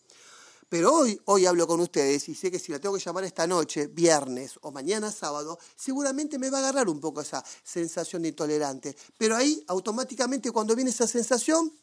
Pero 0.69 0.93
hoy, 0.93 1.19
hoy 1.25 1.47
hablo 1.47 1.65
con 1.65 1.79
ustedes 1.79 2.29
y 2.29 2.35
sé 2.35 2.51
que 2.51 2.59
si 2.59 2.71
la 2.71 2.79
tengo 2.79 2.95
que 2.95 3.03
llamar 3.03 3.23
esta 3.23 3.47
noche, 3.47 3.87
viernes 3.87 4.59
o 4.61 4.71
mañana 4.71 5.11
sábado, 5.11 5.57
seguramente 5.75 6.37
me 6.37 6.51
va 6.51 6.59
a 6.59 6.61
agarrar 6.61 6.87
un 6.87 6.99
poco 6.99 7.21
esa 7.21 7.43
sensación 7.63 8.21
de 8.21 8.29
intolerante. 8.29 8.95
Pero 9.17 9.35
ahí, 9.35 9.63
automáticamente, 9.67 10.51
cuando 10.51 10.75
viene 10.75 10.91
esa 10.91 11.07
sensación, 11.07 11.73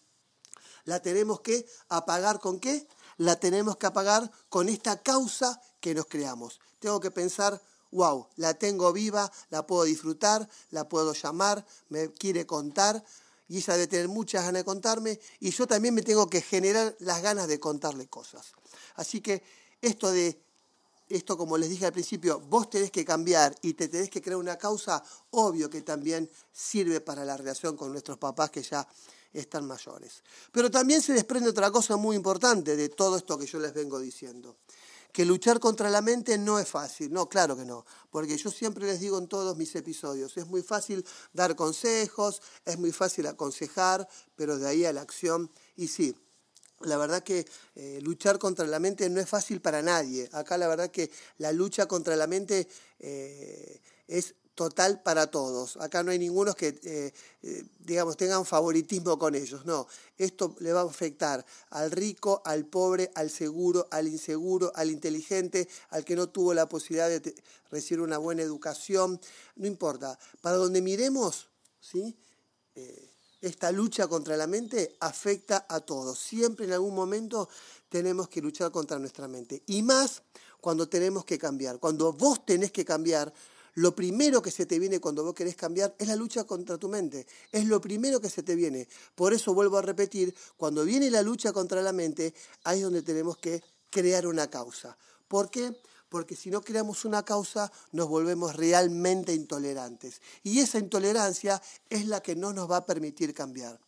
la 0.86 1.00
tenemos 1.02 1.40
que 1.42 1.66
apagar 1.88 2.40
con 2.40 2.58
qué? 2.58 2.88
la 3.18 3.38
tenemos 3.38 3.76
que 3.76 3.86
apagar 3.86 4.30
con 4.48 4.68
esta 4.68 5.02
causa 5.02 5.60
que 5.80 5.94
nos 5.94 6.06
creamos. 6.06 6.60
Tengo 6.78 7.00
que 7.00 7.10
pensar, 7.10 7.60
wow, 7.90 8.28
la 8.36 8.54
tengo 8.54 8.92
viva, 8.92 9.30
la 9.50 9.66
puedo 9.66 9.84
disfrutar, 9.84 10.48
la 10.70 10.88
puedo 10.88 11.12
llamar, 11.14 11.64
me 11.88 12.12
quiere 12.12 12.46
contar 12.46 13.02
y 13.48 13.58
ella 13.58 13.74
debe 13.74 13.86
tener 13.86 14.08
muchas 14.08 14.44
ganas 14.44 14.60
de 14.60 14.64
contarme 14.64 15.20
y 15.40 15.50
yo 15.50 15.66
también 15.66 15.94
me 15.94 16.02
tengo 16.02 16.28
que 16.28 16.40
generar 16.40 16.96
las 16.98 17.22
ganas 17.22 17.48
de 17.48 17.60
contarle 17.60 18.08
cosas. 18.08 18.52
Así 18.96 19.20
que 19.20 19.42
esto 19.80 20.10
de 20.10 20.42
esto 21.08 21.38
como 21.38 21.56
les 21.56 21.70
dije 21.70 21.86
al 21.86 21.92
principio, 21.92 22.40
vos 22.40 22.68
tenés 22.68 22.90
que 22.90 23.04
cambiar 23.04 23.54
y 23.62 23.74
te 23.74 23.86
tenés 23.86 24.10
que 24.10 24.20
crear 24.20 24.38
una 24.38 24.58
causa, 24.58 25.04
obvio 25.30 25.70
que 25.70 25.80
también 25.82 26.28
sirve 26.52 27.00
para 27.00 27.24
la 27.24 27.36
relación 27.36 27.76
con 27.76 27.92
nuestros 27.92 28.18
papás 28.18 28.50
que 28.50 28.60
ya 28.60 28.88
están 29.40 29.66
mayores. 29.66 30.22
Pero 30.52 30.70
también 30.70 31.02
se 31.02 31.12
desprende 31.12 31.50
otra 31.50 31.70
cosa 31.70 31.96
muy 31.96 32.16
importante 32.16 32.76
de 32.76 32.88
todo 32.88 33.16
esto 33.16 33.38
que 33.38 33.46
yo 33.46 33.58
les 33.58 33.72
vengo 33.74 33.98
diciendo 33.98 34.56
que 35.16 35.24
luchar 35.24 35.60
contra 35.60 35.88
la 35.88 36.02
mente 36.02 36.36
no 36.36 36.58
es 36.58 36.68
fácil. 36.68 37.10
No, 37.10 37.26
claro 37.26 37.56
que 37.56 37.64
no, 37.64 37.86
porque 38.10 38.36
yo 38.36 38.50
siempre 38.50 38.84
les 38.84 39.00
digo 39.00 39.16
en 39.16 39.28
todos 39.28 39.56
mis 39.56 39.74
episodios, 39.74 40.36
es 40.36 40.46
muy 40.46 40.60
fácil 40.60 41.06
dar 41.32 41.56
consejos, 41.56 42.42
es 42.66 42.78
muy 42.78 42.92
fácil 42.92 43.26
aconsejar, 43.26 44.06
pero 44.34 44.58
de 44.58 44.68
ahí 44.68 44.84
a 44.84 44.92
la 44.92 45.00
acción, 45.00 45.50
y 45.74 45.88
sí. 45.88 46.14
La 46.80 46.98
verdad 46.98 47.22
que 47.22 47.46
eh, 47.76 48.00
luchar 48.02 48.38
contra 48.38 48.66
la 48.66 48.78
mente 48.78 49.08
no 49.08 49.18
es 49.18 49.26
fácil 49.26 49.62
para 49.62 49.80
nadie. 49.80 50.28
Acá 50.32 50.58
la 50.58 50.68
verdad 50.68 50.90
que 50.90 51.10
la 51.38 51.50
lucha 51.50 51.86
contra 51.86 52.14
la 52.14 52.26
mente 52.26 52.68
eh, 52.98 53.80
es 54.08 54.34
total 54.56 55.02
para 55.02 55.30
todos. 55.30 55.76
Acá 55.76 56.02
no 56.02 56.10
hay 56.10 56.18
ninguno 56.18 56.54
que, 56.54 56.68
eh, 56.82 57.12
eh, 57.42 57.64
digamos, 57.78 58.16
tengan 58.16 58.44
favoritismo 58.46 59.18
con 59.18 59.34
ellos. 59.34 59.66
No, 59.66 59.86
esto 60.16 60.56
le 60.60 60.72
va 60.72 60.80
a 60.80 60.84
afectar 60.84 61.44
al 61.70 61.90
rico, 61.90 62.40
al 62.44 62.64
pobre, 62.64 63.12
al 63.14 63.30
seguro, 63.30 63.86
al 63.90 64.08
inseguro, 64.08 64.72
al 64.74 64.90
inteligente, 64.90 65.68
al 65.90 66.04
que 66.04 66.16
no 66.16 66.30
tuvo 66.30 66.54
la 66.54 66.68
posibilidad 66.68 67.08
de 67.08 67.34
recibir 67.70 68.00
una 68.00 68.16
buena 68.16 68.42
educación. 68.42 69.20
No 69.56 69.66
importa. 69.66 70.18
Para 70.40 70.56
donde 70.56 70.80
miremos, 70.80 71.48
¿sí? 71.78 72.16
Eh, 72.74 73.10
esta 73.42 73.70
lucha 73.70 74.08
contra 74.08 74.38
la 74.38 74.46
mente 74.46 74.96
afecta 75.00 75.66
a 75.68 75.80
todos. 75.80 76.18
Siempre 76.18 76.64
en 76.64 76.72
algún 76.72 76.94
momento 76.94 77.50
tenemos 77.90 78.30
que 78.30 78.40
luchar 78.40 78.70
contra 78.70 78.98
nuestra 78.98 79.28
mente. 79.28 79.62
Y 79.66 79.82
más 79.82 80.22
cuando 80.62 80.88
tenemos 80.88 81.26
que 81.26 81.38
cambiar. 81.38 81.78
Cuando 81.78 82.14
vos 82.14 82.44
tenés 82.46 82.72
que 82.72 82.86
cambiar, 82.86 83.32
lo 83.76 83.94
primero 83.94 84.40
que 84.40 84.50
se 84.50 84.64
te 84.64 84.78
viene 84.78 85.00
cuando 85.00 85.22
vos 85.22 85.34
querés 85.34 85.54
cambiar 85.54 85.94
es 85.98 86.08
la 86.08 86.16
lucha 86.16 86.44
contra 86.44 86.78
tu 86.78 86.88
mente. 86.88 87.26
Es 87.52 87.66
lo 87.66 87.78
primero 87.78 88.20
que 88.20 88.30
se 88.30 88.42
te 88.42 88.54
viene. 88.54 88.88
Por 89.14 89.34
eso 89.34 89.52
vuelvo 89.52 89.76
a 89.76 89.82
repetir, 89.82 90.34
cuando 90.56 90.82
viene 90.84 91.10
la 91.10 91.20
lucha 91.20 91.52
contra 91.52 91.82
la 91.82 91.92
mente, 91.92 92.32
ahí 92.64 92.78
es 92.78 92.84
donde 92.84 93.02
tenemos 93.02 93.36
que 93.36 93.62
crear 93.90 94.26
una 94.26 94.48
causa. 94.48 94.96
¿Por 95.28 95.50
qué? 95.50 95.78
Porque 96.08 96.36
si 96.36 96.50
no 96.50 96.62
creamos 96.62 97.04
una 97.04 97.22
causa, 97.22 97.70
nos 97.92 98.08
volvemos 98.08 98.56
realmente 98.56 99.34
intolerantes. 99.34 100.22
Y 100.42 100.60
esa 100.60 100.78
intolerancia 100.78 101.60
es 101.90 102.06
la 102.06 102.22
que 102.22 102.34
no 102.34 102.54
nos 102.54 102.70
va 102.70 102.78
a 102.78 102.86
permitir 102.86 103.34
cambiar. 103.34 103.78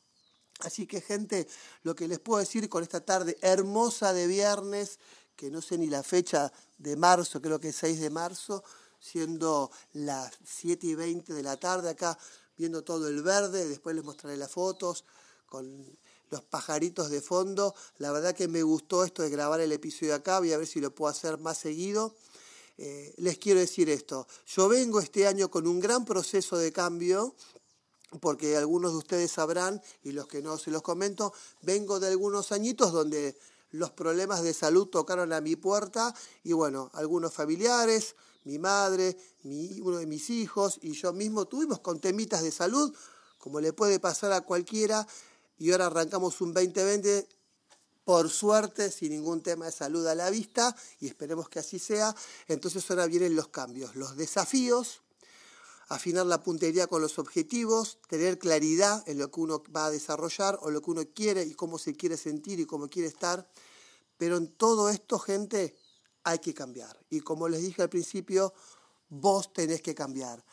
Así 0.61 0.87
que 0.87 1.00
gente, 1.00 1.49
lo 1.83 1.95
que 1.95 2.09
les 2.09 2.18
puedo 2.18 2.40
decir 2.40 2.68
con 2.68 2.83
esta 2.83 3.00
tarde 3.00 3.38
hermosa 3.40 4.12
de 4.12 4.26
viernes, 4.26 4.99
que 5.35 5.50
no 5.50 5.62
sé 5.62 5.78
ni 5.78 5.87
la 5.87 6.02
fecha 6.02 6.52
de 6.76 6.95
marzo, 6.97 7.40
creo 7.40 7.59
que 7.59 7.71
es 7.71 7.76
6 7.76 8.00
de 8.00 8.11
marzo, 8.11 8.62
siendo 9.00 9.71
las 9.93 10.33
7 10.45 10.87
y 10.87 10.95
20 10.95 11.33
de 11.33 11.43
la 11.43 11.57
tarde 11.57 11.90
acá, 11.90 12.19
viendo 12.57 12.83
todo 12.83 13.09
el 13.09 13.23
verde, 13.23 13.69
después 13.69 13.95
les 13.95 14.05
mostraré 14.05 14.37
las 14.37 14.50
fotos 14.50 15.05
con 15.47 15.99
los 16.31 16.43
pajaritos 16.43 17.11
de 17.11 17.21
fondo. 17.21 17.75
La 17.99 18.12
verdad 18.12 18.35
que 18.35 18.49
me 18.49 18.62
gustó 18.62 19.05
esto 19.05 19.23
de 19.23 19.31
grabar 19.31 19.61
el 19.61 19.73
episodio 19.73 20.14
acá, 20.14 20.40
voy 20.40 20.52
a 20.52 20.59
ver 20.59 20.67
si 20.67 20.81
lo 20.81 20.95
puedo 20.95 21.11
hacer 21.11 21.38
más 21.38 21.59
seguido. 21.59 22.14
Eh, 22.76 23.12
les 23.17 23.38
quiero 23.38 23.59
decir 23.59 23.90
esto, 23.90 24.28
yo 24.47 24.69
vengo 24.69 25.00
este 25.00 25.26
año 25.26 25.50
con 25.50 25.67
un 25.67 25.81
gran 25.81 26.05
proceso 26.05 26.57
de 26.57 26.73
cambio, 26.73 27.35
porque 28.21 28.57
algunos 28.57 28.93
de 28.93 28.99
ustedes 28.99 29.33
sabrán, 29.33 29.83
y 30.05 30.12
los 30.12 30.28
que 30.28 30.43
no 30.43 30.59
se 30.59 30.71
los 30.71 30.83
comento, 30.83 31.33
vengo 31.62 31.99
de 31.99 32.07
algunos 32.07 32.52
añitos 32.52 32.93
donde 32.93 33.37
los 33.71 33.91
problemas 33.91 34.43
de 34.43 34.55
salud 34.55 34.87
tocaron 34.87 35.33
a 35.33 35.41
mi 35.41 35.57
puerta 35.57 36.15
y 36.43 36.53
bueno, 36.53 36.91
algunos 36.95 37.33
familiares, 37.33 38.15
mi 38.45 38.59
madre, 38.59 39.17
uno 39.45 39.99
de 39.99 40.07
mis 40.07 40.31
hijos 40.31 40.79
y 40.83 40.93
yo 40.93 41.13
mismo 41.13 41.47
tuvimos 41.47 41.81
con 41.81 42.01
temitas 42.01 42.43
de 42.43 42.51
salud, 42.51 42.95
como 43.39 43.61
le 43.61 43.73
puede 43.73 44.01
pasar 44.01 44.33
a 44.33 44.41
cualquiera, 44.41 45.07
y 45.59 45.71
ahora 45.73 45.87
arrancamos 45.87 46.41
un 46.41 46.55
2020 46.55 47.29
por 48.05 48.31
suerte, 48.31 48.91
sin 48.91 49.11
ningún 49.11 49.43
tema 49.43 49.67
de 49.67 49.73
salud 49.73 50.07
a 50.07 50.15
la 50.15 50.31
vista, 50.31 50.75
y 50.99 51.09
esperemos 51.09 51.51
que 51.51 51.59
así 51.59 51.79
sea. 51.79 52.15
Entonces 52.47 52.91
ahora 52.91 53.07
vienen 53.07 53.37
los 53.37 53.49
cambios, 53.49 53.97
los 53.97 54.17
desafíos, 54.17 55.03
afinar 55.88 56.26
la 56.26 56.42
puntería 56.42 56.87
con 56.87 57.00
los 57.00 57.18
objetivos, 57.18 57.99
tener 58.09 58.38
claridad 58.38 59.02
en 59.09 59.18
lo 59.18 59.30
que 59.30 59.40
uno 59.40 59.62
va 59.75 59.87
a 59.87 59.90
desarrollar 59.90 60.59
o 60.62 60.71
lo 60.71 60.83
que 60.83 60.90
uno 60.90 61.02
quiere 61.14 61.42
y 61.42 61.54
cómo 61.54 61.78
se 61.78 61.95
quiere 61.95 62.16
sentir 62.16 62.61
y 62.61 62.66
cómo 62.66 62.88
quiere 62.88 63.09
estar. 63.09 63.50
Pero 64.18 64.37
en 64.37 64.49
todo 64.49 64.90
esto, 64.90 65.18
gente, 65.18 65.76
hay 66.25 66.40
que 66.40 66.52
cambiar. 66.52 66.99
Y 67.09 67.21
como 67.21 67.49
les 67.49 67.62
dije 67.62 67.80
al 67.80 67.88
principio, 67.88 68.52
vos 69.09 69.52
tenés 69.52 69.80
que 69.80 69.95
cambiar. 69.95 70.45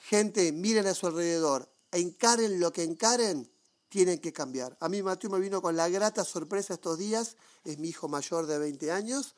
Gente, 0.00 0.50
miren 0.52 0.86
a 0.86 0.94
su 0.94 1.06
alrededor, 1.06 1.70
encaren 1.92 2.58
lo 2.58 2.72
que 2.72 2.82
encaren, 2.82 3.48
tienen 3.88 4.18
que 4.18 4.32
cambiar. 4.32 4.76
A 4.80 4.88
mí 4.88 5.02
Mateo 5.02 5.30
me 5.30 5.38
vino 5.38 5.62
con 5.62 5.76
la 5.76 5.88
grata 5.88 6.24
sorpresa 6.24 6.74
estos 6.74 6.98
días, 6.98 7.36
es 7.64 7.78
mi 7.78 7.88
hijo 7.88 8.08
mayor 8.08 8.46
de 8.46 8.58
20 8.58 8.90
años, 8.90 9.34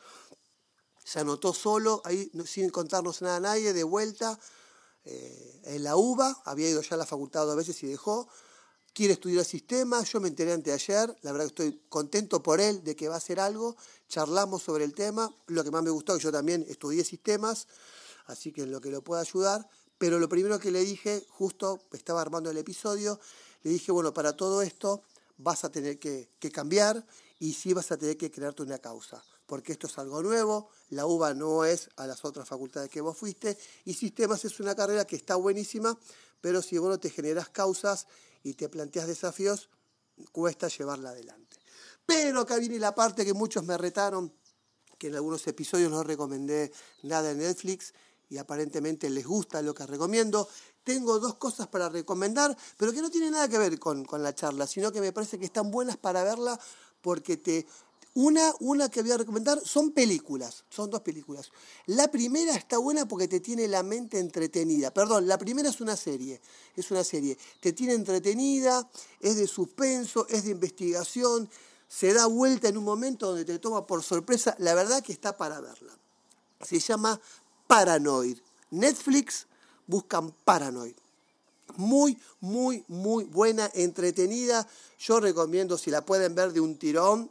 se 1.05 1.21
anotó 1.21 1.53
solo, 1.53 2.01
ahí 2.05 2.31
sin 2.47 2.71
contarnos 2.71 3.23
nada 3.23 3.37
a 3.37 3.41
nadie, 3.41 3.73
de 3.73 3.85
vuelta 3.85 4.39
eh, 5.05 5.61
en 5.65 5.85
la 5.85 5.97
UBA, 5.97 6.43
había 6.45 6.69
ido 6.69 6.83
ya 6.83 6.95
a 6.95 6.99
la 6.99 7.07
facultad 7.07 7.47
dos 7.47 7.57
veces 7.57 7.83
y 7.83 7.87
dejó, 7.87 8.29
quiere 8.93 9.15
estudiar 9.15 9.45
sistemas, 9.45 10.11
yo 10.13 10.21
me 10.21 10.29
enteré 10.29 10.53
anteayer, 10.53 11.17
la 11.23 11.33
verdad 11.33 11.47
que 11.47 11.65
estoy 11.65 11.83
contento 11.89 12.43
por 12.43 12.61
él 12.61 12.83
de 12.83 12.97
que 12.97 13.09
va 13.09 13.15
a 13.15 13.19
hacer 13.19 13.41
algo, 13.41 13.77
charlamos 14.09 14.63
sobre 14.63 14.85
el 14.85 14.95
tema, 14.95 15.35
lo 15.47 15.65
que 15.65 15.71
más 15.71 15.83
me 15.83 15.91
gustó, 15.91 16.17
que 16.17 16.23
yo 16.23 16.33
también 16.33 16.65
estudié 16.69 17.05
sistemas, 17.05 17.67
así 18.27 18.53
que 18.53 18.63
en 18.63 18.73
lo 18.73 18.81
que 18.81 18.91
lo 18.91 19.03
pueda 19.03 19.23
ayudar, 19.23 19.69
pero 19.97 20.19
lo 20.19 20.29
primero 20.29 20.59
que 20.59 20.71
le 20.71 20.81
dije, 20.81 21.27
justo 21.29 21.81
estaba 21.93 22.21
armando 22.21 22.51
el 22.51 22.59
episodio, 22.59 23.21
le 23.63 23.71
dije, 23.71 23.93
bueno, 23.93 24.13
para 24.13 24.37
todo 24.37 24.63
esto 24.63 25.03
vas 25.37 25.65
a 25.65 25.71
tener 25.71 25.99
que, 25.99 26.31
que 26.39 26.51
cambiar 26.51 27.07
y 27.39 27.55
sí 27.55 27.73
vas 27.73 27.91
a 27.93 27.97
tener 27.97 28.17
que 28.17 28.31
crearte 28.31 28.63
una 28.63 28.79
causa, 28.79 29.23
porque 29.51 29.73
esto 29.73 29.89
es 29.89 29.99
algo 29.99 30.23
nuevo, 30.23 30.69
la 30.91 31.07
UBA 31.07 31.35
no 31.35 31.65
es 31.65 31.91
a 31.97 32.07
las 32.07 32.25
otras 32.25 32.49
facultades 32.49 32.89
que 32.89 33.01
vos 33.01 33.19
fuiste, 33.19 33.59
y 33.85 33.95
sistemas 33.95 34.45
es 34.45 34.61
una 34.61 34.77
carrera 34.77 35.05
que 35.05 35.17
está 35.17 35.35
buenísima, 35.35 35.99
pero 36.41 36.63
si 36.63 36.79
vos 36.79 36.89
no 36.89 37.01
te 37.01 37.11
generas 37.11 37.49
causas 37.49 38.07
y 38.45 38.55
te 38.55 38.69
planteas 38.69 39.09
desafíos, 39.09 39.69
cuesta 40.31 40.69
llevarla 40.69 41.11
adelante. 41.11 41.57
Pero 42.07 42.43
acá 42.43 42.59
viene 42.59 42.79
la 42.79 42.95
parte 42.95 43.25
que 43.25 43.35
muchos 43.35 43.65
me 43.65 43.77
retaron, 43.77 44.33
que 44.97 45.09
en 45.09 45.17
algunos 45.17 45.45
episodios 45.49 45.91
no 45.91 46.05
recomendé 46.05 46.71
nada 47.03 47.33
en 47.33 47.39
Netflix 47.39 47.93
y 48.29 48.39
aparentemente 48.39 49.11
les 49.11 49.27
gusta 49.27 49.63
lo 49.63 49.75
que 49.75 49.85
recomiendo. 49.85 50.49
Tengo 50.85 51.19
dos 51.19 51.35
cosas 51.35 51.67
para 51.67 51.89
recomendar, 51.89 52.57
pero 52.77 52.93
que 52.93 53.03
no 53.03 53.11
tienen 53.11 53.33
nada 53.33 53.49
que 53.49 53.59
ver 53.59 53.81
con, 53.81 54.05
con 54.05 54.23
la 54.23 54.33
charla, 54.33 54.69
sino 54.69 54.93
que 54.93 55.01
me 55.01 55.11
parece 55.13 55.41
que 55.41 55.47
están 55.47 55.73
buenas 55.73 55.97
para 55.97 56.23
verla 56.23 56.57
porque 57.01 57.37
te 57.37 57.67
una, 58.15 58.53
una 58.59 58.89
que 58.89 59.03
voy 59.03 59.13
a 59.13 59.19
recomendar 59.19 59.61
son 59.65 59.93
películas, 59.93 60.65
son 60.69 60.91
dos 60.91 61.01
películas. 61.01 61.53
La 61.87 62.11
primera 62.11 62.55
está 62.57 62.79
buena 62.79 63.07
porque 63.07 63.29
te 63.29 63.41
tiene 63.41 63.69
la 63.69 63.83
mente 63.83 64.19
entretenida. 64.19 64.93
Perdón, 64.93 65.29
la 65.29 65.39
primera 65.39 65.69
es 65.69 65.81
una 65.81 65.97
serie, 65.97 66.41
es 66.75 66.91
una 66.91 67.05
serie. 67.05 67.39
Te 67.61 67.73
tiene 67.73 67.95
entretenida, 67.95 68.89
es 69.21 69.37
de 69.37 69.47
suspenso, 69.47 70.27
es 70.29 70.45
de 70.45 70.51
investigación, 70.51 71.49
se 71.89 72.13
da 72.13 72.27
vuelta 72.27 72.69
en 72.69 72.79
un 72.79 72.85
momento 72.85 73.29
donde 73.29 73.45
te 73.45 73.59
toma 73.59 73.87
por 73.87 74.03
sorpresa. 74.03 74.57
La 74.59 74.75
verdad 74.75 75.03
que 75.03 75.13
está 75.13 75.37
para 75.37 75.61
verla. 75.61 75.93
Se 76.61 76.79
llama 76.81 77.21
Paranoid. 77.67 78.39
Netflix 78.71 79.47
buscan 79.87 80.33
Paranoid. 80.45 80.95
Muy, 81.77 82.19
muy, 82.41 82.85
muy 82.89 83.25
buena, 83.25 83.71
entretenida. 83.75 84.67
Yo 84.99 85.21
recomiendo, 85.21 85.79
si 85.79 85.91
la 85.91 86.05
pueden 86.05 86.35
ver 86.35 86.53
de 86.53 86.61
un 86.61 86.77
tirón, 86.77 87.31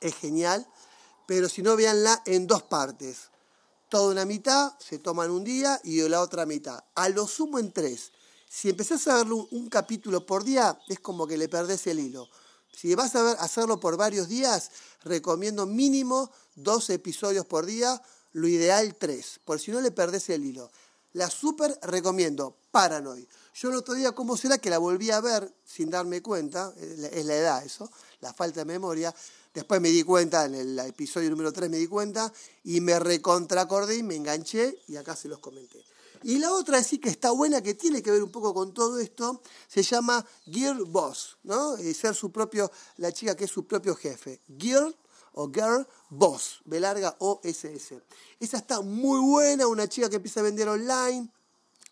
es 0.00 0.14
genial, 0.14 0.66
pero 1.26 1.48
si 1.48 1.62
no, 1.62 1.76
véanla 1.76 2.22
en 2.26 2.46
dos 2.46 2.62
partes. 2.62 3.30
Toda 3.88 4.12
una 4.12 4.24
mitad 4.24 4.72
se 4.78 4.98
toman 4.98 5.30
un 5.30 5.44
día 5.44 5.80
y 5.82 6.06
la 6.08 6.20
otra 6.20 6.44
mitad. 6.44 6.84
A 6.94 7.08
lo 7.08 7.26
sumo 7.26 7.58
en 7.58 7.72
tres. 7.72 8.12
Si 8.48 8.68
empezás 8.70 9.06
a 9.08 9.16
verlo 9.16 9.48
un, 9.50 9.68
capítulo 9.68 10.24
por 10.24 10.44
día, 10.44 10.78
es 10.88 11.00
como 11.00 11.26
que 11.26 11.36
le 11.36 11.48
perdés 11.48 11.86
el 11.86 12.00
hilo. 12.00 12.28
Si 12.72 12.94
vas 12.94 13.14
a 13.14 13.22
ver, 13.22 13.36
hacerlo 13.40 13.80
por 13.80 13.96
varios 13.96 14.28
días, 14.28 14.70
recomiendo 15.04 15.66
mínimo 15.66 16.30
dos 16.54 16.90
episodios 16.90 17.46
por 17.46 17.66
día, 17.66 18.00
lo 18.32 18.46
ideal 18.46 18.94
tres, 18.94 19.40
por 19.44 19.58
si 19.58 19.70
no 19.70 19.80
le 19.80 19.90
perdés 19.90 20.28
el 20.30 20.44
hilo. 20.44 20.70
La 21.12 21.30
super 21.30 21.78
recomiendo, 21.82 22.58
Paranoid. 22.70 23.26
Yo 23.54 23.70
el 23.70 23.76
otro 23.76 23.94
día, 23.94 24.12
¿cómo 24.12 24.36
será 24.36 24.58
que 24.58 24.70
la 24.70 24.78
volví 24.78 25.10
a 25.10 25.20
ver 25.20 25.52
sin 25.64 25.90
darme 25.90 26.22
cuenta? 26.22 26.72
Es 26.78 27.24
la 27.24 27.34
edad 27.34 27.64
eso, 27.64 27.90
la 28.20 28.32
falta 28.32 28.60
de 28.60 28.66
memoria 28.66 29.14
Después 29.58 29.80
me 29.80 29.88
di 29.88 30.04
cuenta, 30.04 30.44
en 30.44 30.54
el 30.54 30.78
episodio 30.78 31.30
número 31.30 31.52
3 31.52 31.68
me 31.68 31.78
di 31.78 31.88
cuenta, 31.88 32.32
y 32.62 32.80
me 32.80 32.98
recontracordé 32.98 33.96
y 33.96 34.02
me 34.04 34.14
enganché, 34.14 34.78
y 34.86 34.94
acá 34.94 35.16
se 35.16 35.26
los 35.26 35.40
comenté. 35.40 35.84
Y 36.22 36.38
la 36.38 36.52
otra 36.52 36.80
sí 36.82 36.98
que 36.98 37.08
está 37.08 37.32
buena, 37.32 37.60
que 37.60 37.74
tiene 37.74 38.00
que 38.00 38.10
ver 38.10 38.22
un 38.22 38.30
poco 38.30 38.54
con 38.54 38.72
todo 38.72 39.00
esto, 39.00 39.42
se 39.66 39.82
llama 39.82 40.24
Girl 40.44 40.84
Boss, 40.84 41.38
¿no? 41.42 41.76
ser 41.76 42.14
su 42.14 42.30
propio, 42.30 42.70
la 42.98 43.12
chica 43.12 43.36
que 43.36 43.46
es 43.46 43.50
su 43.50 43.66
propio 43.66 43.96
jefe. 43.96 44.40
Girl 44.58 44.94
o 45.40 45.48
Girl 45.52 45.86
Boss, 46.10 46.60
B 46.64 46.80
larga 46.80 47.14
O 47.20 47.40
S 47.44 47.72
S. 47.72 48.02
Esa 48.40 48.56
está 48.58 48.80
muy 48.80 49.20
buena, 49.20 49.68
una 49.68 49.88
chica 49.88 50.10
que 50.10 50.16
empieza 50.16 50.40
a 50.40 50.42
vender 50.42 50.68
online, 50.68 51.30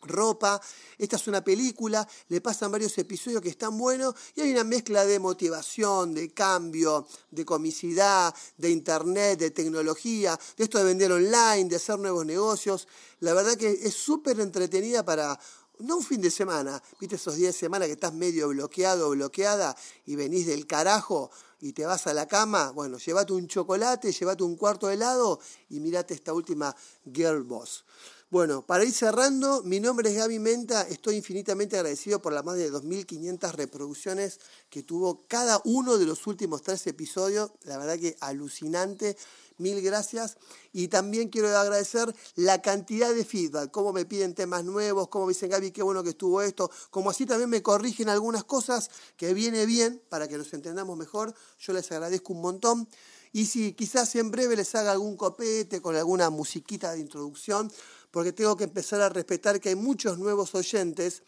ropa. 0.02 0.60
Esta 0.98 1.14
es 1.14 1.28
una 1.28 1.44
película, 1.44 2.06
le 2.28 2.40
pasan 2.40 2.72
varios 2.72 2.98
episodios 2.98 3.40
que 3.40 3.48
están 3.48 3.78
buenos 3.78 4.16
y 4.34 4.40
hay 4.40 4.50
una 4.50 4.64
mezcla 4.64 5.04
de 5.04 5.20
motivación, 5.20 6.12
de 6.12 6.34
cambio, 6.34 7.06
de 7.30 7.44
comicidad, 7.44 8.34
de 8.56 8.70
internet, 8.70 9.38
de 9.38 9.52
tecnología, 9.52 10.38
de 10.56 10.64
esto 10.64 10.78
de 10.78 10.84
vender 10.84 11.12
online, 11.12 11.66
de 11.66 11.76
hacer 11.76 12.00
nuevos 12.00 12.26
negocios. 12.26 12.88
La 13.20 13.32
verdad 13.32 13.56
que 13.56 13.70
es 13.70 13.94
súper 13.94 14.40
entretenida 14.40 15.04
para 15.04 15.38
no 15.80 15.96
un 15.96 16.02
fin 16.02 16.20
de 16.20 16.30
semana, 16.30 16.82
viste 17.00 17.16
esos 17.16 17.36
días 17.36 17.54
de 17.54 17.58
semana 17.58 17.86
que 17.86 17.92
estás 17.92 18.14
medio 18.14 18.48
bloqueado 18.48 19.10
bloqueada 19.10 19.76
y 20.04 20.16
venís 20.16 20.46
del 20.46 20.66
carajo 20.66 21.30
y 21.60 21.72
te 21.72 21.86
vas 21.86 22.06
a 22.06 22.14
la 22.14 22.26
cama, 22.26 22.70
bueno, 22.70 22.98
llévate 22.98 23.32
un 23.32 23.48
chocolate, 23.48 24.12
llévate 24.12 24.42
un 24.42 24.56
cuarto 24.56 24.88
de 24.88 24.94
helado 24.94 25.40
y 25.70 25.80
mirate 25.80 26.14
esta 26.14 26.32
última 26.32 26.74
Girl 27.12 27.42
Boss. 27.42 27.84
Bueno, 28.28 28.66
para 28.66 28.84
ir 28.84 28.92
cerrando, 28.92 29.62
mi 29.62 29.78
nombre 29.78 30.10
es 30.10 30.16
Gaby 30.16 30.40
Menta, 30.40 30.82
estoy 30.82 31.14
infinitamente 31.14 31.76
agradecido 31.76 32.20
por 32.20 32.32
las 32.32 32.44
más 32.44 32.56
de 32.56 32.72
2.500 32.72 33.52
reproducciones 33.52 34.40
que 34.68 34.82
tuvo 34.82 35.24
cada 35.28 35.60
uno 35.64 35.96
de 35.96 36.06
los 36.06 36.26
últimos 36.26 36.62
tres 36.62 36.84
episodios, 36.88 37.52
la 37.62 37.78
verdad 37.78 37.98
que 38.00 38.16
alucinante, 38.20 39.16
mil 39.58 39.80
gracias. 39.80 40.36
Y 40.72 40.88
también 40.88 41.28
quiero 41.28 41.48
agradecer 41.56 42.14
la 42.34 42.62
cantidad 42.62 43.14
de 43.14 43.24
feedback, 43.24 43.70
cómo 43.70 43.92
me 43.92 44.04
piden 44.04 44.34
temas 44.34 44.64
nuevos, 44.64 45.08
cómo 45.08 45.26
me 45.26 45.32
dicen 45.32 45.50
Gaby, 45.50 45.70
qué 45.70 45.82
bueno 45.82 46.02
que 46.02 46.10
estuvo 46.10 46.42
esto, 46.42 46.70
como 46.90 47.10
así 47.10 47.26
también 47.26 47.50
me 47.50 47.62
corrigen 47.62 48.08
algunas 48.08 48.44
cosas 48.44 48.90
que 49.16 49.34
viene 49.34 49.66
bien 49.66 50.02
para 50.08 50.28
que 50.28 50.38
nos 50.38 50.52
entendamos 50.52 50.96
mejor, 50.96 51.34
yo 51.58 51.72
les 51.72 51.90
agradezco 51.92 52.32
un 52.32 52.42
montón. 52.42 52.88
Y 53.32 53.46
si 53.46 53.72
quizás 53.72 54.14
en 54.16 54.30
breve 54.30 54.56
les 54.56 54.74
haga 54.74 54.92
algún 54.92 55.16
copete 55.16 55.82
con 55.82 55.94
alguna 55.96 56.30
musiquita 56.30 56.92
de 56.92 57.00
introducción, 57.00 57.70
porque 58.10 58.32
tengo 58.32 58.56
que 58.56 58.64
empezar 58.64 59.00
a 59.02 59.08
respetar 59.08 59.60
que 59.60 59.68
hay 59.70 59.74
muchos 59.74 60.18
nuevos 60.18 60.54
oyentes 60.54 61.22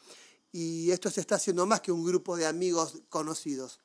y 0.53 0.91
esto 0.91 1.11
se 1.11 1.21
está 1.21 1.35
haciendo 1.35 1.67
más 1.67 1.81
que 1.83 1.93
un 1.93 2.05
grupo 2.05 2.37
de 2.37 2.47
amigos 2.47 3.03
conocidos. 3.09 3.81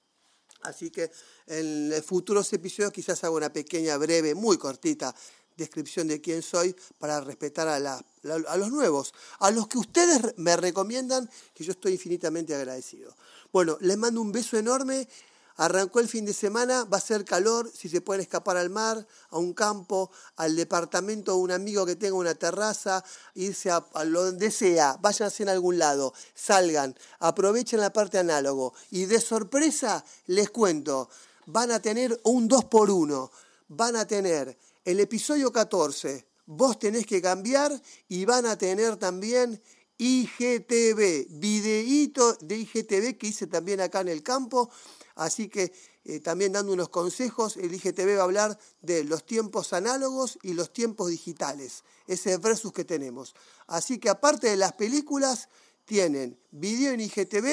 Así 0.64 0.90
que 0.90 1.12
en 1.48 1.94
futuros 2.04 2.52
episodios 2.54 2.92
quizás 2.92 3.24
haga 3.24 3.36
una 3.36 3.54
pequeña, 3.54 3.98
breve, 3.98 4.36
muy 4.36 4.58
cortita 4.58 5.14
descripción 5.58 6.08
de 6.08 6.22
quién 6.22 6.42
soy 6.42 6.76
para 6.98 7.22
respetar 7.22 7.68
a, 7.68 7.76
a 7.76 8.58
los 8.58 8.72
nuevos, 8.72 9.14
a 9.40 9.52
los 9.52 9.68
que 9.68 9.78
ustedes 9.78 10.34
me 10.38 10.56
recomiendan, 10.58 11.30
que 11.54 11.64
yo 11.64 11.72
estoy 11.72 11.94
infinitamente 11.94 12.56
agradecido. 12.56 13.16
Bueno, 13.52 13.78
les 13.82 13.98
mando 13.98 14.22
un 14.22 14.32
beso 14.32 14.58
enorme 14.58 15.08
Arrancó 15.58 16.00
el 16.00 16.08
fin 16.08 16.26
de 16.26 16.34
semana, 16.34 16.84
va 16.86 16.98
a 16.98 17.02
ser 17.02 17.26
calor, 17.26 17.72
si 17.74 17.90
se 17.90 18.02
pueden 18.02 18.22
escapar 18.22 18.58
al 18.58 18.70
mar, 18.70 19.06
a 19.30 19.38
un 19.38 19.54
campo, 19.54 20.12
al 20.36 20.56
departamento 20.56 21.34
de 21.34 21.38
un 21.38 21.52
amigo 21.52 21.86
que 21.86 21.96
tenga 21.96 22.16
una 22.16 22.36
terraza, 22.36 23.04
irse 23.36 23.70
a, 23.70 23.86
donde 24.06 24.52
sea, 24.52 24.98
váyanse 25.02 25.44
en 25.44 25.50
algún 25.50 25.78
lado, 25.78 26.14
salgan, 26.34 26.96
aprovechen 27.20 27.80
la 27.80 27.94
parte 27.94 28.18
análogo. 28.18 28.74
Y 28.92 29.06
de 29.06 29.22
sorpresa, 29.22 30.04
les 30.26 30.50
cuento, 30.50 31.10
van 31.46 31.72
a 31.72 31.82
tener 31.82 32.20
un 32.24 32.48
2 32.48 32.66
por 32.66 32.90
1 32.90 33.32
van 33.76 33.96
a 33.96 34.06
tener 34.06 34.58
el 34.86 35.00
episodio 35.00 35.52
14, 35.52 36.26
vos 36.46 36.78
tenés 36.78 37.06
que 37.06 37.22
cambiar 37.22 37.82
y 38.08 38.26
van 38.26 38.46
a 38.46 38.58
tener 38.58 38.98
también 38.98 39.62
IGTV, 39.98 41.28
videíto 41.30 42.34
de 42.42 42.58
IGTV 42.58 43.18
que 43.18 43.28
hice 43.28 43.48
también 43.48 43.82
acá 43.82 44.02
en 44.02 44.10
el 44.10 44.24
campo 44.24 44.70
Así 45.16 45.48
que 45.48 45.74
eh, 46.06 46.20
también 46.20 46.54
dando 46.54 46.74
unos 46.74 46.90
consejos, 46.90 47.58
el 47.58 47.74
IGTV 47.74 48.18
va 48.18 48.22
a 48.22 48.24
hablar 48.24 48.60
de 48.82 49.04
los 49.04 49.26
tiempos 49.26 49.74
análogos 49.74 50.40
y 50.42 50.54
los 50.54 50.74
tiempos 50.74 51.10
digitales, 51.10 51.84
ese 52.08 52.38
versus 52.38 52.74
que 52.74 52.84
tenemos. 52.84 53.36
Así 53.68 54.00
que 54.00 54.10
aparte 54.10 54.50
de 54.50 54.58
las 54.58 54.74
películas, 54.74 55.50
tienen 55.86 56.40
video 56.52 56.94
en 56.94 57.02
IGTV 57.02 57.48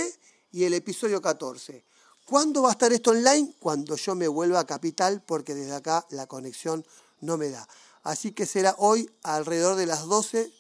y 0.53 0.65
el 0.65 0.75
episodio 0.75 1.21
14. 1.21 1.85
¿Cuándo 2.25 2.63
va 2.63 2.71
a 2.71 2.73
estar 2.73 2.93
esto 2.93 3.11
online? 3.11 3.55
Cuando 3.59 3.97
yo 3.97 4.15
me 4.15 4.29
vuelva 4.29 4.61
a 4.61 4.67
Capital, 4.67 5.23
porque 5.25 5.55
desde 5.55 5.75
acá 5.75 6.07
la 6.11 6.27
conexión 6.27 6.87
no 7.21 7.37
me 7.37 7.51
da. 7.51 7.69
Así 8.03 8.33
que 8.33 8.47
será 8.47 8.75
hoy 8.79 9.11
alrededor 9.23 9.77
de 9.77 9.87
las 9.87 10.07
12 10.07 10.51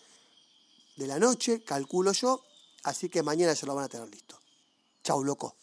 de 1.00 1.06
la 1.06 1.18
noche, 1.18 1.64
calculo 1.64 2.12
yo. 2.12 2.42
Así 2.84 3.08
que 3.08 3.22
mañana 3.22 3.54
ya 3.54 3.66
lo 3.66 3.74
van 3.74 3.86
a 3.86 3.88
tener 3.88 4.08
listo. 4.08 4.38
Chau, 5.02 5.24
loco. 5.24 5.56